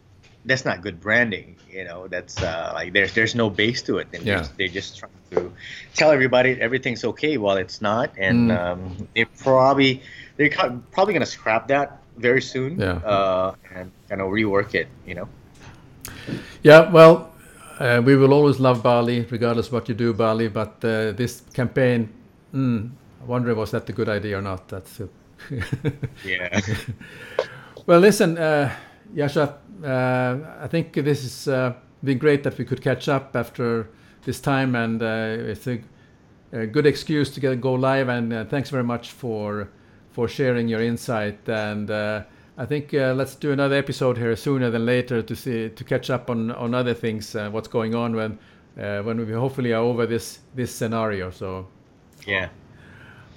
that's 0.44 0.64
not 0.64 0.82
good 0.82 1.00
branding. 1.00 1.56
You 1.70 1.84
know, 1.84 2.08
that's 2.08 2.42
uh, 2.42 2.72
like 2.74 2.92
there's 2.92 3.14
there's 3.14 3.34
no 3.34 3.48
base 3.50 3.82
to 3.82 3.98
it, 3.98 4.08
and 4.12 4.24
Yeah. 4.24 4.46
they're 4.56 4.68
just 4.68 4.98
trying 4.98 5.12
to 5.30 5.52
tell 5.94 6.10
everybody 6.10 6.60
everything's 6.60 7.04
okay 7.04 7.36
while 7.38 7.56
it's 7.56 7.80
not, 7.80 8.10
and 8.18 8.50
Mm. 8.50 8.58
um, 8.58 9.08
they 9.14 9.24
probably 9.24 10.02
they're 10.36 10.50
probably 10.90 11.14
gonna 11.14 11.26
scrap 11.26 11.68
that 11.68 12.02
very 12.16 12.42
soon, 12.42 12.78
Yeah. 12.78 13.00
uh, 13.04 13.54
and 13.74 13.90
kind 14.08 14.20
of 14.20 14.28
rework 14.28 14.74
it. 14.74 14.88
You 15.06 15.14
know. 15.14 15.28
Yeah, 16.62 16.90
well, 16.90 17.32
uh, 17.80 18.02
we 18.04 18.16
will 18.16 18.32
always 18.32 18.60
love 18.60 18.82
Bali, 18.82 19.26
regardless 19.30 19.72
what 19.72 19.88
you 19.88 19.94
do, 19.94 20.12
Bali. 20.12 20.48
But 20.48 20.84
uh, 20.84 21.12
this 21.12 21.42
campaign, 21.54 22.08
mm, 22.54 22.90
I 23.22 23.24
wonder 23.24 23.54
was 23.54 23.70
that 23.70 23.88
a 23.88 23.92
good 23.92 24.08
idea 24.08 24.38
or 24.38 24.42
not. 24.42 24.68
That's 24.68 25.00
it. 25.00 25.10
Yeah. 26.24 26.60
well, 27.86 27.98
listen, 28.00 28.38
uh, 28.38 28.70
Yasha, 29.14 29.58
uh, 29.84 30.38
I 30.60 30.66
think 30.68 30.94
this 30.94 31.22
has 31.22 31.48
uh, 31.48 31.74
been 32.02 32.18
great 32.18 32.42
that 32.44 32.56
we 32.58 32.64
could 32.64 32.80
catch 32.80 33.08
up 33.08 33.36
after 33.36 33.88
this 34.24 34.40
time, 34.40 34.74
and 34.74 35.02
uh, 35.02 35.50
it's 35.50 35.66
a, 35.66 35.80
a, 36.52 36.66
good 36.66 36.86
excuse 36.86 37.30
to 37.34 37.40
get 37.40 37.60
go 37.60 37.74
live. 37.74 38.08
And 38.08 38.32
uh, 38.32 38.44
thanks 38.44 38.70
very 38.70 38.84
much 38.84 39.10
for 39.10 39.68
for 40.10 40.28
sharing 40.28 40.68
your 40.68 40.80
insight. 40.80 41.48
And 41.48 41.90
I 41.90 42.66
think 42.66 42.92
let's 42.92 43.34
do 43.34 43.52
another 43.52 43.76
episode 43.76 44.18
here 44.18 44.36
sooner 44.36 44.70
than 44.70 44.86
later 44.86 45.22
to 45.22 45.36
see 45.36 45.68
to 45.70 45.84
catch 45.84 46.10
up 46.10 46.30
on 46.30 46.50
on 46.52 46.74
other 46.74 46.94
things, 46.94 47.34
what's 47.34 47.68
going 47.68 47.94
on 47.94 48.14
when 48.14 48.38
when 48.76 49.26
we 49.26 49.32
hopefully 49.32 49.72
are 49.72 49.82
over 49.82 50.06
this 50.06 50.40
this 50.54 50.74
scenario. 50.74 51.30
So 51.30 51.66
yeah. 52.26 52.48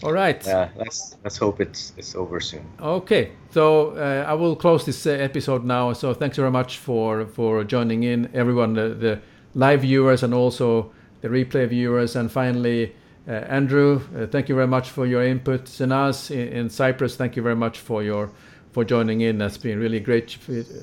All 0.03 0.11
right. 0.11 0.45
Yeah, 0.45 0.69
let's 0.75 1.15
let's 1.23 1.37
hope 1.37 1.61
it's 1.61 1.93
it's 1.97 2.15
over 2.15 2.39
soon. 2.39 2.65
Okay, 2.79 3.31
so 3.51 3.91
uh, 3.91 4.25
I 4.27 4.33
will 4.33 4.55
close 4.55 4.85
this 4.85 5.05
uh, 5.07 5.11
episode 5.11 5.63
now. 5.63 5.93
So 5.93 6.13
thanks 6.13 6.37
very 6.37 6.51
much 6.51 6.77
for 6.77 7.25
for 7.25 7.63
joining 7.63 8.03
in, 8.03 8.29
everyone, 8.33 8.73
the, 8.73 8.89
the 8.89 9.19
live 9.53 9.81
viewers 9.81 10.23
and 10.23 10.33
also 10.33 10.91
the 11.21 11.29
replay 11.29 11.67
viewers, 11.67 12.15
and 12.15 12.31
finally. 12.31 12.93
Uh, 13.27 13.31
Andrew, 13.49 14.01
uh, 14.15 14.27
thank 14.27 14.49
you 14.49 14.53
very 14.53 14.67
much 14.67 14.91
for 14.91 15.07
your 15.07 15.23
input. 15.23 15.65
Sinaz 15.65 16.29
in, 16.29 16.47
in, 16.49 16.69
Cyprus, 16.69 17.15
thank 17.15 17.35
you 17.35 17.41
very 17.41 17.55
much 17.55 17.79
for 17.79 18.03
your 18.03 18.29
for 18.71 18.83
joining 18.83 19.21
in. 19.21 19.39
That's 19.39 19.57
been 19.57 19.79
really 19.79 19.99
great. 19.99 20.37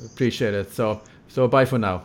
Appreciate 0.06 0.52
it. 0.52 0.72
So 0.72 1.02
so 1.28 1.46
bye 1.46 1.66
for 1.66 1.78
now. 1.78 2.02